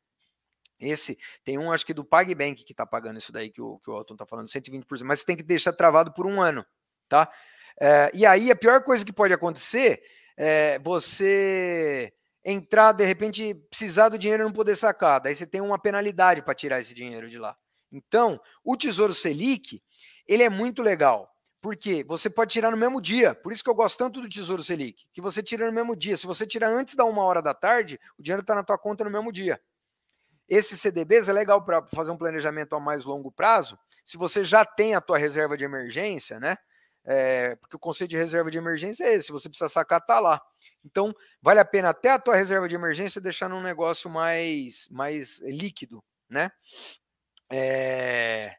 [0.80, 3.90] Esse tem um, acho que do PagBank que está pagando isso daí que o, que
[3.90, 6.64] o Alton está falando, 120%, mas você tem que deixar travado por um ano,
[7.08, 7.30] tá?
[7.80, 10.02] É, e aí a pior coisa que pode acontecer
[10.36, 12.12] é você
[12.44, 15.20] entrar, de repente, precisar do dinheiro e não poder sacar.
[15.20, 17.56] Daí você tem uma penalidade para tirar esse dinheiro de lá.
[17.92, 19.82] Então, o Tesouro Selic,
[20.26, 21.28] ele é muito legal.
[21.60, 23.34] Porque você pode tirar no mesmo dia.
[23.34, 26.16] Por isso que eu gosto tanto do Tesouro Selic, que você tira no mesmo dia.
[26.16, 29.04] Se você tirar antes da uma hora da tarde, o dinheiro está na tua conta
[29.04, 29.60] no mesmo dia.
[30.50, 33.78] Esse CDBs é legal para fazer um planejamento a mais longo prazo.
[34.04, 36.56] Se você já tem a tua reserva de emergência, né?
[37.04, 40.18] É, porque o conceito de reserva de emergência é esse, se você precisa sacar, tá
[40.18, 40.42] lá.
[40.84, 45.38] Então, vale a pena até a tua reserva de emergência deixar num negócio mais, mais
[45.42, 46.50] líquido, né?
[47.48, 48.56] É,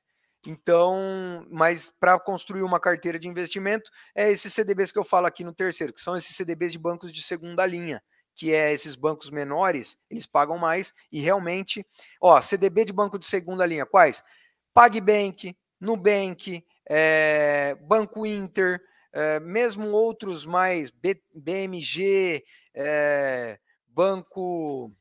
[0.47, 5.43] então, mas para construir uma carteira de investimento, é esses CDBs que eu falo aqui
[5.43, 8.01] no terceiro, que são esses CDBs de bancos de segunda linha
[8.35, 11.85] que é esses bancos menores, eles pagam mais e realmente,
[12.19, 14.23] ó, CDB de banco de segunda linha, quais?
[14.73, 18.79] PagBank, Nubank, é, Banco Inter,
[19.13, 24.91] é, mesmo outros mais, B, BMG, é, Banco,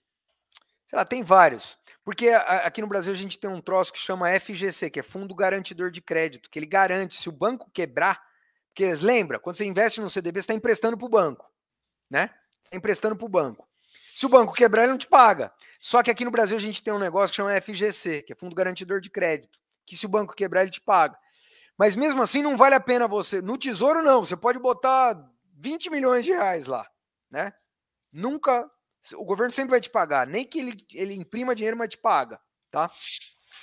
[0.87, 1.79] sei lá, tem vários.
[2.05, 5.35] Porque aqui no Brasil a gente tem um troço que chama FGC, que é Fundo
[5.35, 8.21] Garantidor de Crédito, que ele garante, se o banco quebrar,
[8.69, 11.47] porque lembra, quando você investe no CDB, você está emprestando para o banco,
[12.09, 12.31] né?
[12.65, 13.69] Está emprestando para o banco.
[14.15, 15.53] Se o banco quebrar, ele não te paga.
[15.79, 18.37] Só que aqui no Brasil a gente tem um negócio que chama FGC, que é
[18.37, 21.19] Fundo Garantidor de Crédito, que se o banco quebrar, ele te paga.
[21.79, 23.41] Mas mesmo assim, não vale a pena você.
[23.41, 24.23] No tesouro, não.
[24.23, 25.19] Você pode botar
[25.57, 26.87] 20 milhões de reais lá,
[27.31, 27.53] né?
[28.13, 28.69] Nunca.
[29.15, 30.27] O governo sempre vai te pagar.
[30.27, 32.39] Nem que ele, ele imprima dinheiro, mas te paga,
[32.71, 32.91] tá?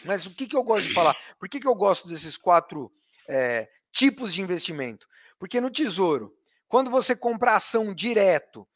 [0.03, 1.15] Mas o que, que eu gosto de falar?
[1.39, 2.91] Por que, que eu gosto desses quatro
[3.29, 5.07] é, tipos de investimento?
[5.37, 6.35] Porque no tesouro,
[6.67, 8.67] quando você compra ação direto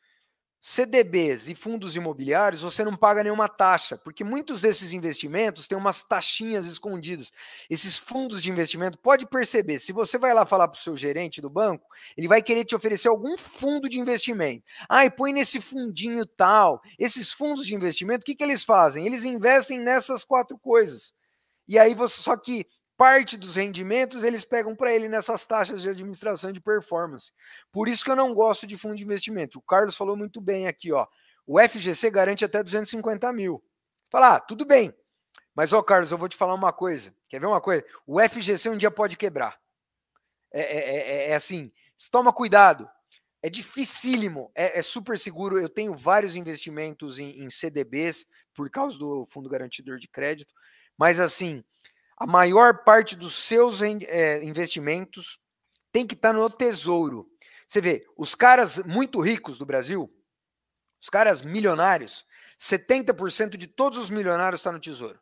[0.63, 6.03] CDBs e fundos imobiliários, você não paga nenhuma taxa, porque muitos desses investimentos têm umas
[6.03, 7.33] taxinhas escondidas.
[7.67, 11.41] Esses fundos de investimento, pode perceber, se você vai lá falar para o seu gerente
[11.41, 14.63] do banco, ele vai querer te oferecer algum fundo de investimento.
[14.87, 16.79] Ah, e põe nesse fundinho tal.
[16.99, 19.07] Esses fundos de investimento, o que, que eles fazem?
[19.07, 21.11] Eles investem nessas quatro coisas.
[21.67, 22.67] E aí você, só que
[23.01, 27.33] parte dos rendimentos eles pegam para ele nessas taxas de administração de performance.
[27.71, 29.57] Por isso que eu não gosto de fundo de investimento.
[29.57, 31.07] O Carlos falou muito bem aqui, ó.
[31.47, 33.59] O FGC garante até 250 mil.
[34.11, 34.93] Fala, ah, tudo bem.
[35.55, 37.11] Mas, ó, Carlos, eu vou te falar uma coisa.
[37.27, 37.83] Quer ver uma coisa?
[38.05, 39.59] O FGC um dia pode quebrar.
[40.53, 41.71] É, é, é, é assim,
[42.11, 42.87] toma cuidado.
[43.41, 45.57] É dificílimo, é, é, super seguro.
[45.57, 50.53] Eu tenho vários investimentos em, em CDBs por causa do Fundo Garantidor de Crédito.
[50.95, 51.63] Mas, assim,
[52.21, 55.39] a maior parte dos seus é, investimentos
[55.91, 57.27] tem que estar tá no tesouro.
[57.67, 60.07] Você vê, os caras muito ricos do Brasil,
[61.01, 62.23] os caras milionários,
[62.59, 65.19] 70% de todos os milionários está no tesouro.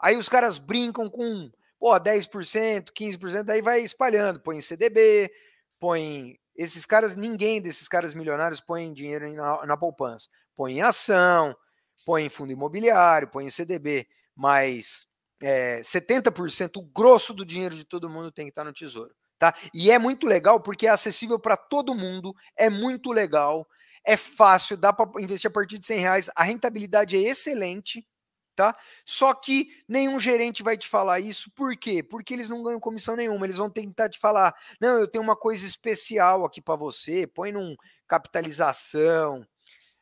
[0.00, 5.30] Aí os caras brincam com pô, 10%, 15%, aí vai espalhando, põe em CDB,
[5.78, 6.36] põe.
[6.56, 10.28] Esses caras, ninguém desses caras milionários põe dinheiro na, na poupança.
[10.56, 11.56] Põe em ação,
[12.04, 15.06] põe em fundo imobiliário, põe em CDB, mas
[15.42, 19.14] é, 70%, o grosso do dinheiro de todo mundo tem que estar no tesouro.
[19.38, 19.54] Tá?
[19.72, 23.66] E é muito legal porque é acessível para todo mundo, é muito legal,
[24.04, 28.06] é fácil, dá para investir a partir de 100 reais, a rentabilidade é excelente,
[28.54, 28.76] tá?
[29.06, 32.02] Só que nenhum gerente vai te falar isso, por quê?
[32.02, 35.36] Porque eles não ganham comissão nenhuma, eles vão tentar te falar, não, eu tenho uma
[35.36, 37.74] coisa especial aqui para você, põe num
[38.06, 39.46] capitalização,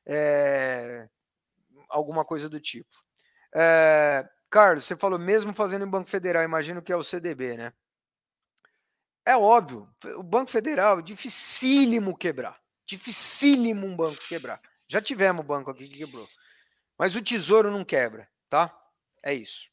[0.05, 1.09] é,
[1.89, 2.91] alguma coisa do tipo.
[3.55, 7.72] É, Carlos, você falou mesmo fazendo em Banco Federal, imagino que é o CDB, né?
[9.26, 9.86] É óbvio,
[10.16, 12.59] o Banco Federal, dificílimo quebrar.
[12.86, 14.59] Dificílimo um banco quebrar.
[14.88, 16.26] Já tivemos banco aqui que quebrou.
[16.99, 18.74] Mas o Tesouro não quebra, tá?
[19.22, 19.68] É isso.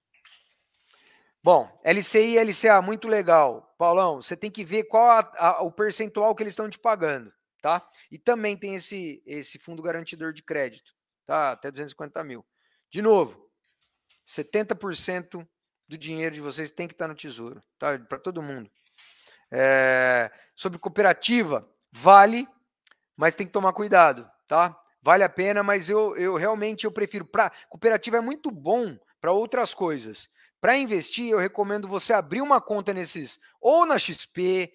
[1.41, 3.73] Bom, LCI e LCA, muito legal.
[3.77, 7.31] Paulão, você tem que ver qual a, a, o percentual que eles estão te pagando,
[7.61, 7.87] tá?
[8.11, 10.91] E também tem esse, esse fundo garantidor de crédito,
[11.25, 11.51] tá?
[11.51, 12.45] Até 250 mil.
[12.91, 13.44] De novo,
[14.25, 15.47] 70%
[15.87, 17.97] do dinheiro de vocês tem que estar no tesouro, tá?
[17.99, 18.69] Para todo mundo.
[19.51, 22.47] É, sobre cooperativa, vale,
[23.15, 24.77] mas tem que tomar cuidado, tá?
[25.01, 27.25] Vale a pena, mas eu, eu realmente eu prefiro.
[27.25, 30.29] Pra, cooperativa é muito bom para outras coisas.
[30.59, 34.73] Para investir, eu recomendo você abrir uma conta nesses, ou na XP,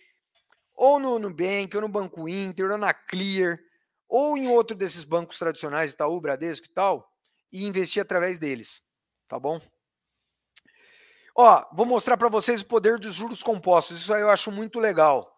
[0.72, 3.58] ou no Nubank, ou no Banco Inter, ou na Clear,
[4.08, 7.12] ou em outro desses bancos tradicionais, Itaú, Bradesco e tal,
[7.52, 8.82] e investir através deles,
[9.30, 9.60] tá bom?
[11.36, 14.00] Ó, vou mostrar para vocês o poder dos juros compostos.
[14.00, 15.32] Isso aí eu acho muito legal.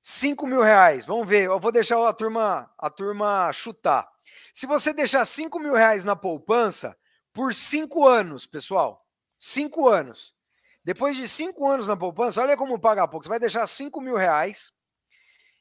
[0.00, 1.44] 5 mil reais, vamos ver.
[1.44, 4.08] Eu vou deixar a turma, a turma chutar.
[4.54, 6.96] Se você deixar 5 mil reais na poupança
[7.34, 9.06] por 5 anos, pessoal,
[9.38, 10.34] 5 anos.
[10.82, 13.24] Depois de 5 anos na poupança, olha como paga pouco.
[13.24, 14.72] Você vai deixar 5 mil reais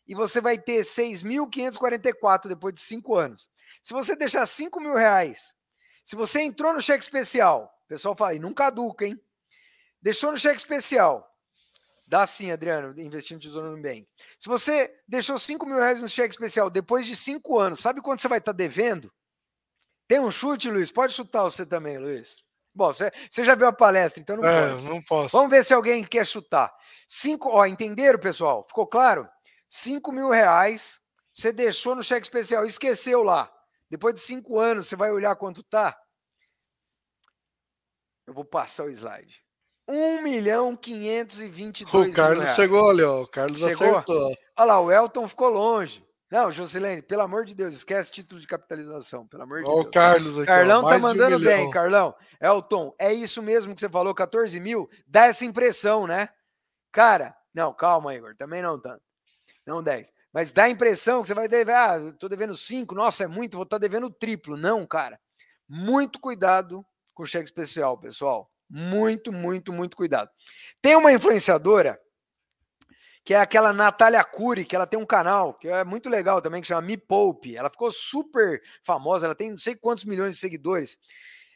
[0.07, 3.49] e você vai ter 6.544 depois de 5 anos.
[3.81, 5.53] Se você deixar 5 mil reais,
[6.05, 9.19] se você entrou no cheque especial, o pessoal fala, e não caduca, hein?
[10.01, 11.29] Deixou no cheque especial.
[12.07, 14.07] Dá sim, Adriano, investindo no Tesouro Bem.
[14.37, 18.21] Se você deixou 5 mil reais no cheque especial depois de 5 anos, sabe quanto
[18.21, 19.11] você vai estar tá devendo?
[20.07, 20.91] Tem um chute, Luiz?
[20.91, 22.43] Pode chutar você também, Luiz.
[22.75, 24.83] Bom, você, você já viu a palestra, então não é, pode.
[24.83, 25.37] Não posso.
[25.37, 26.73] Vamos ver se alguém quer chutar.
[27.07, 28.65] Cinco, ó, entenderam, pessoal?
[28.67, 29.27] Ficou claro?
[29.69, 31.01] 5 mil reais,
[31.33, 33.51] você deixou no cheque especial, esqueceu lá.
[33.89, 35.95] Depois de cinco anos, você vai olhar quanto tá?
[38.25, 39.43] Eu vou passar o slide.
[39.87, 43.21] 1 milhão 522 O Carlos mil chegou ali, ó.
[43.21, 43.97] O Carlos chegou?
[43.97, 44.33] acertou.
[44.57, 46.05] Olha lá, o Elton ficou longe.
[46.31, 49.85] Não, Josilene, pelo amor de Deus, esquece título de capitalização, pelo amor de Deus.
[49.85, 50.47] o Carlos aqui.
[50.47, 52.15] Carlão tá mandando um bem, Carlão.
[52.41, 54.89] Elton, é isso mesmo que você falou, 14 mil?
[55.05, 56.29] Dá essa impressão, né?
[56.91, 59.03] Cara, não, calma, Igor, também não tanto.
[59.65, 60.11] Não 10.
[60.33, 63.55] Mas dá a impressão que você vai dever, ah, tô devendo 5, nossa, é muito,
[63.55, 64.57] vou estar tá devendo triplo.
[64.57, 65.19] Não, cara.
[65.69, 66.83] Muito cuidado
[67.13, 68.49] com cheque especial, pessoal.
[68.69, 70.29] Muito, muito, muito cuidado.
[70.81, 71.99] Tem uma influenciadora
[73.23, 76.61] que é aquela Natália Cury, que ela tem um canal que é muito legal também,
[76.61, 77.55] que chama Me Poupe.
[77.55, 80.99] Ela ficou super famosa, ela tem não sei quantos milhões de seguidores.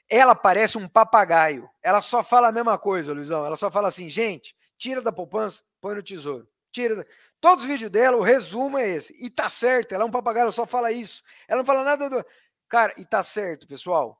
[0.09, 1.69] Ela parece um papagaio.
[1.83, 3.45] Ela só fala a mesma coisa, Luizão.
[3.45, 6.47] Ela só fala assim, gente, tira da poupança, põe no tesouro.
[6.71, 7.05] Tira da...
[7.41, 9.13] Todos os vídeos dela, o resumo é esse.
[9.19, 11.21] E tá certo, ela é um papagaio, ela só fala isso.
[11.47, 12.25] Ela não fala nada do.
[12.69, 14.19] Cara, e tá certo, pessoal.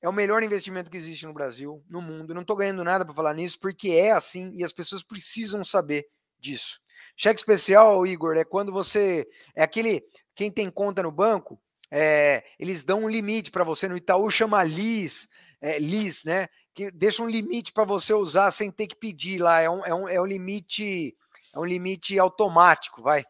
[0.00, 2.34] É o melhor investimento que existe no Brasil, no mundo.
[2.34, 6.06] não tô ganhando nada para falar nisso, porque é assim e as pessoas precisam saber
[6.38, 6.80] disso.
[7.16, 9.26] Cheque especial, Igor, é quando você.
[9.56, 10.04] É aquele.
[10.36, 13.88] Quem tem conta no banco, é, eles dão um limite para você.
[13.88, 15.28] No Itaú chama LIS,
[15.60, 16.46] é, LIS, né?
[16.72, 19.60] Que deixa um limite para você usar sem ter que pedir lá.
[19.60, 21.16] É um, é um, é um limite.
[21.52, 23.24] É um limite automático, vai.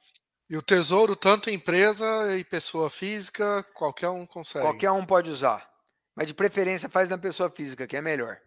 [0.51, 4.65] E o tesouro, tanto empresa e pessoa física, qualquer um consegue.
[4.65, 5.68] Qualquer um pode usar.
[6.19, 8.41] Mas de preferência faz na pessoa física, que é melhor.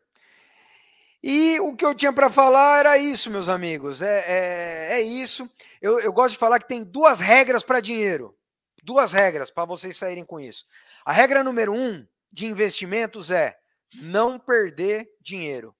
[1.23, 4.01] E o que eu tinha para falar era isso, meus amigos.
[4.01, 5.49] É, é, é isso.
[5.81, 8.37] Eu, eu gosto de falar que tem duas regras para dinheiro.
[8.83, 10.65] Duas regras para vocês saírem com isso.
[11.05, 13.57] A regra número um de investimentos é
[14.01, 15.73] não perder dinheiro.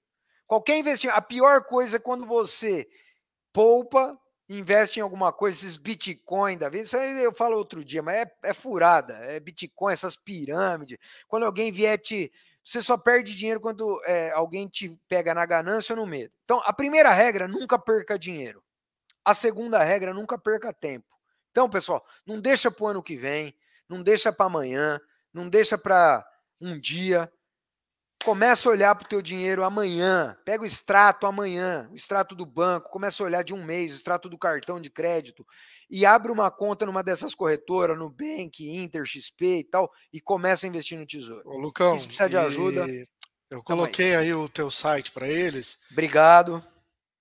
[0.46, 1.18] Qualquer investimento.
[1.18, 2.88] A pior coisa é quando você
[3.52, 4.18] poupa,
[4.58, 6.84] investe em alguma coisa, esses Bitcoin da vida.
[6.84, 9.14] Isso aí eu falo outro dia, mas é, é furada.
[9.14, 10.98] É Bitcoin, essas pirâmides.
[11.28, 12.32] Quando alguém vier te
[12.64, 16.32] você só perde dinheiro quando é, alguém te pega na ganância ou no medo.
[16.44, 18.62] Então, a primeira regra, nunca perca dinheiro.
[19.24, 21.06] A segunda regra, nunca perca tempo.
[21.50, 23.54] Então, pessoal, não deixa para o ano que vem,
[23.88, 25.00] não deixa para amanhã,
[25.32, 26.24] não deixa para
[26.60, 27.30] um dia.
[28.24, 30.36] Começa a olhar para o teu dinheiro amanhã.
[30.44, 32.90] Pega o extrato amanhã, o extrato do banco.
[32.90, 35.44] Começa a olhar de um mês, o extrato do cartão de crédito
[35.92, 40.64] e abre uma conta numa dessas corretoras, no Bank, Inter, XP e tal, e começa
[40.64, 41.42] a investir no Tesouro.
[41.44, 42.86] Ô, Lucão, se precisa de ajuda.
[43.50, 44.28] Eu coloquei aí.
[44.28, 45.80] aí o teu site para eles.
[45.90, 46.64] Obrigado.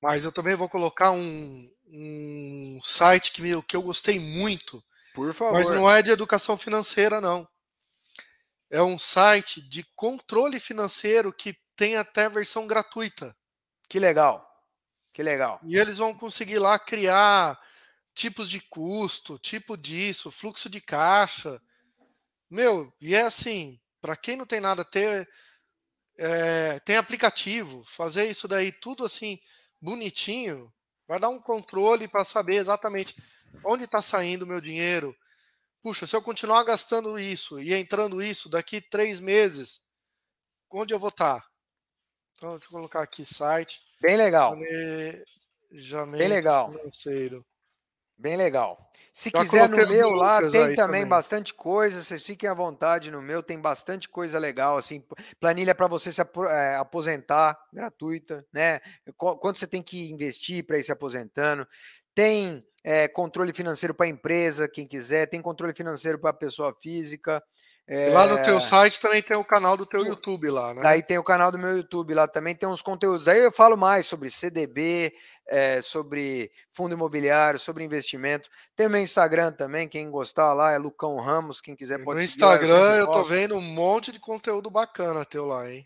[0.01, 4.81] Mas eu também vou colocar um, um site que, meu, que eu gostei muito.
[5.13, 5.53] Por favor.
[5.53, 7.45] Mas não é de educação financeira, não.
[8.71, 13.35] É um site de controle financeiro que tem até versão gratuita.
[13.89, 14.49] Que legal.
[15.13, 15.59] Que legal.
[15.63, 17.59] E eles vão conseguir lá criar
[18.13, 21.61] tipos de custo, tipo disso, fluxo de caixa.
[22.49, 25.29] Meu, e é assim, para quem não tem nada, ter
[26.17, 29.39] é, tem aplicativo, fazer isso daí tudo assim
[29.81, 30.71] bonitinho,
[31.07, 33.15] vai dar um controle para saber exatamente
[33.65, 35.15] onde está saindo o meu dinheiro.
[35.81, 39.81] Puxa, se eu continuar gastando isso e entrando isso daqui três meses,
[40.69, 41.39] onde eu vou estar?
[41.39, 41.47] Tá?
[42.37, 43.79] Então, deixa eu colocar aqui site.
[44.01, 44.53] Bem legal.
[44.53, 46.71] Planejamento Bem legal.
[46.71, 47.45] financeiro.
[48.17, 48.91] Bem legal.
[49.11, 52.03] Se Já quiser no meu lá, tem também, também, bastante coisa.
[52.03, 55.03] Vocês fiquem à vontade no meu, tem bastante coisa legal, assim,
[55.39, 58.79] planilha para você se é, aposentar gratuita, né?
[59.17, 61.67] Quanto você tem que investir para ir se aposentando.
[62.13, 67.43] Tem é, controle financeiro para empresa, quem quiser, tem controle financeiro para pessoa física.
[67.87, 68.09] É...
[68.11, 70.81] Lá no teu site também tem o canal do teu YouTube lá, né?
[70.81, 73.25] Daí tem o canal do meu YouTube lá também, tem uns conteúdos.
[73.25, 75.13] Daí eu falo mais sobre CDB,
[75.47, 78.49] é, sobre fundo imobiliário, sobre investimento.
[78.75, 82.23] Tem o meu Instagram também, quem gostar lá é Lucão Ramos, quem quiser pode No
[82.23, 85.85] Instagram lá, eu, eu tô vendo um monte de conteúdo bacana teu lá, hein?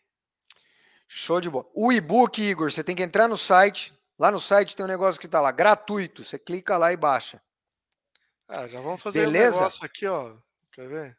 [1.07, 1.65] Show de bola.
[1.73, 3.93] O e-book, Igor, você tem que entrar no site.
[4.17, 6.23] Lá no site tem um negócio que tá lá, gratuito.
[6.23, 7.41] Você clica lá e baixa.
[8.47, 9.57] Ah, já vamos fazer Beleza?
[9.57, 10.35] um negócio aqui, ó.
[10.71, 11.17] Quer ver?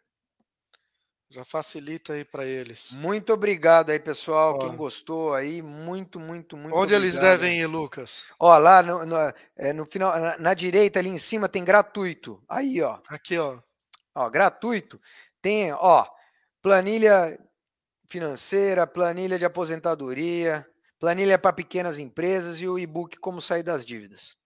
[1.28, 2.92] Já facilita aí para eles.
[2.92, 4.54] Muito obrigado aí, pessoal.
[4.54, 4.58] Ó.
[4.58, 6.74] Quem gostou aí, muito, muito, muito.
[6.74, 7.02] Onde obrigado.
[7.02, 8.24] eles devem ir, Lucas?
[8.38, 9.16] Ó, lá no, no,
[9.56, 12.40] é, no final, na, na, direita ali em cima tem gratuito.
[12.48, 13.00] Aí, ó.
[13.08, 13.58] Aqui, ó.
[14.14, 15.00] Ó, gratuito.
[15.42, 16.06] Tem, ó,
[16.62, 17.38] planilha
[18.08, 20.66] financeira, planilha de aposentadoria,
[21.06, 24.36] planilha para pequenas empresas e o e-book como sair das dívidas.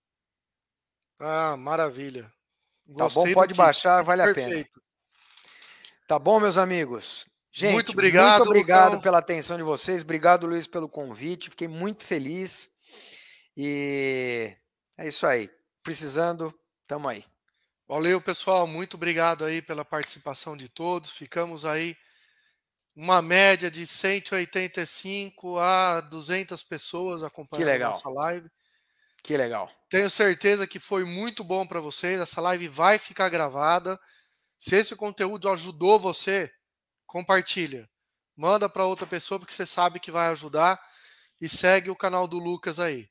[1.18, 2.30] Ah, maravilha.
[2.86, 4.48] Gostei tá bom, pode baixar, vale Perfeito.
[4.50, 4.86] a pena.
[6.06, 7.24] Tá bom, meus amigos?
[7.50, 10.02] Gente, muito obrigado, muito obrigado pela atenção de vocês.
[10.02, 11.48] Obrigado, Luiz, pelo convite.
[11.48, 12.68] Fiquei muito feliz.
[13.56, 14.54] E
[14.98, 15.50] é isso aí.
[15.82, 16.54] Precisando,
[16.86, 17.24] tamo aí.
[17.88, 18.66] Valeu, pessoal.
[18.66, 21.11] Muito obrigado aí pela participação de todos.
[21.11, 21.96] Ficamos aí
[23.01, 28.46] uma média de 185 a 200 pessoas acompanhando a nossa live.
[29.22, 29.70] Que legal.
[29.88, 32.20] Tenho certeza que foi muito bom para vocês.
[32.20, 33.98] Essa live vai ficar gravada.
[34.59, 36.53] Se esse conteúdo ajudou você,
[37.07, 37.88] compartilha.
[38.36, 40.78] Manda para outra pessoa porque você sabe que vai ajudar
[41.40, 43.09] e segue o canal do Lucas aí.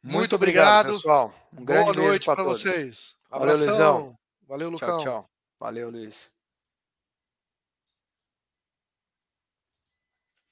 [0.00, 1.34] Muito, Muito obrigado, obrigado, pessoal.
[1.52, 3.16] Um Boa noite para vocês.
[3.28, 3.66] Abração.
[3.66, 4.18] Valeu, Luizão.
[4.46, 4.98] Valeu, Lucão.
[4.98, 5.30] Tchau, tchau.
[5.58, 6.32] Valeu, Luiz.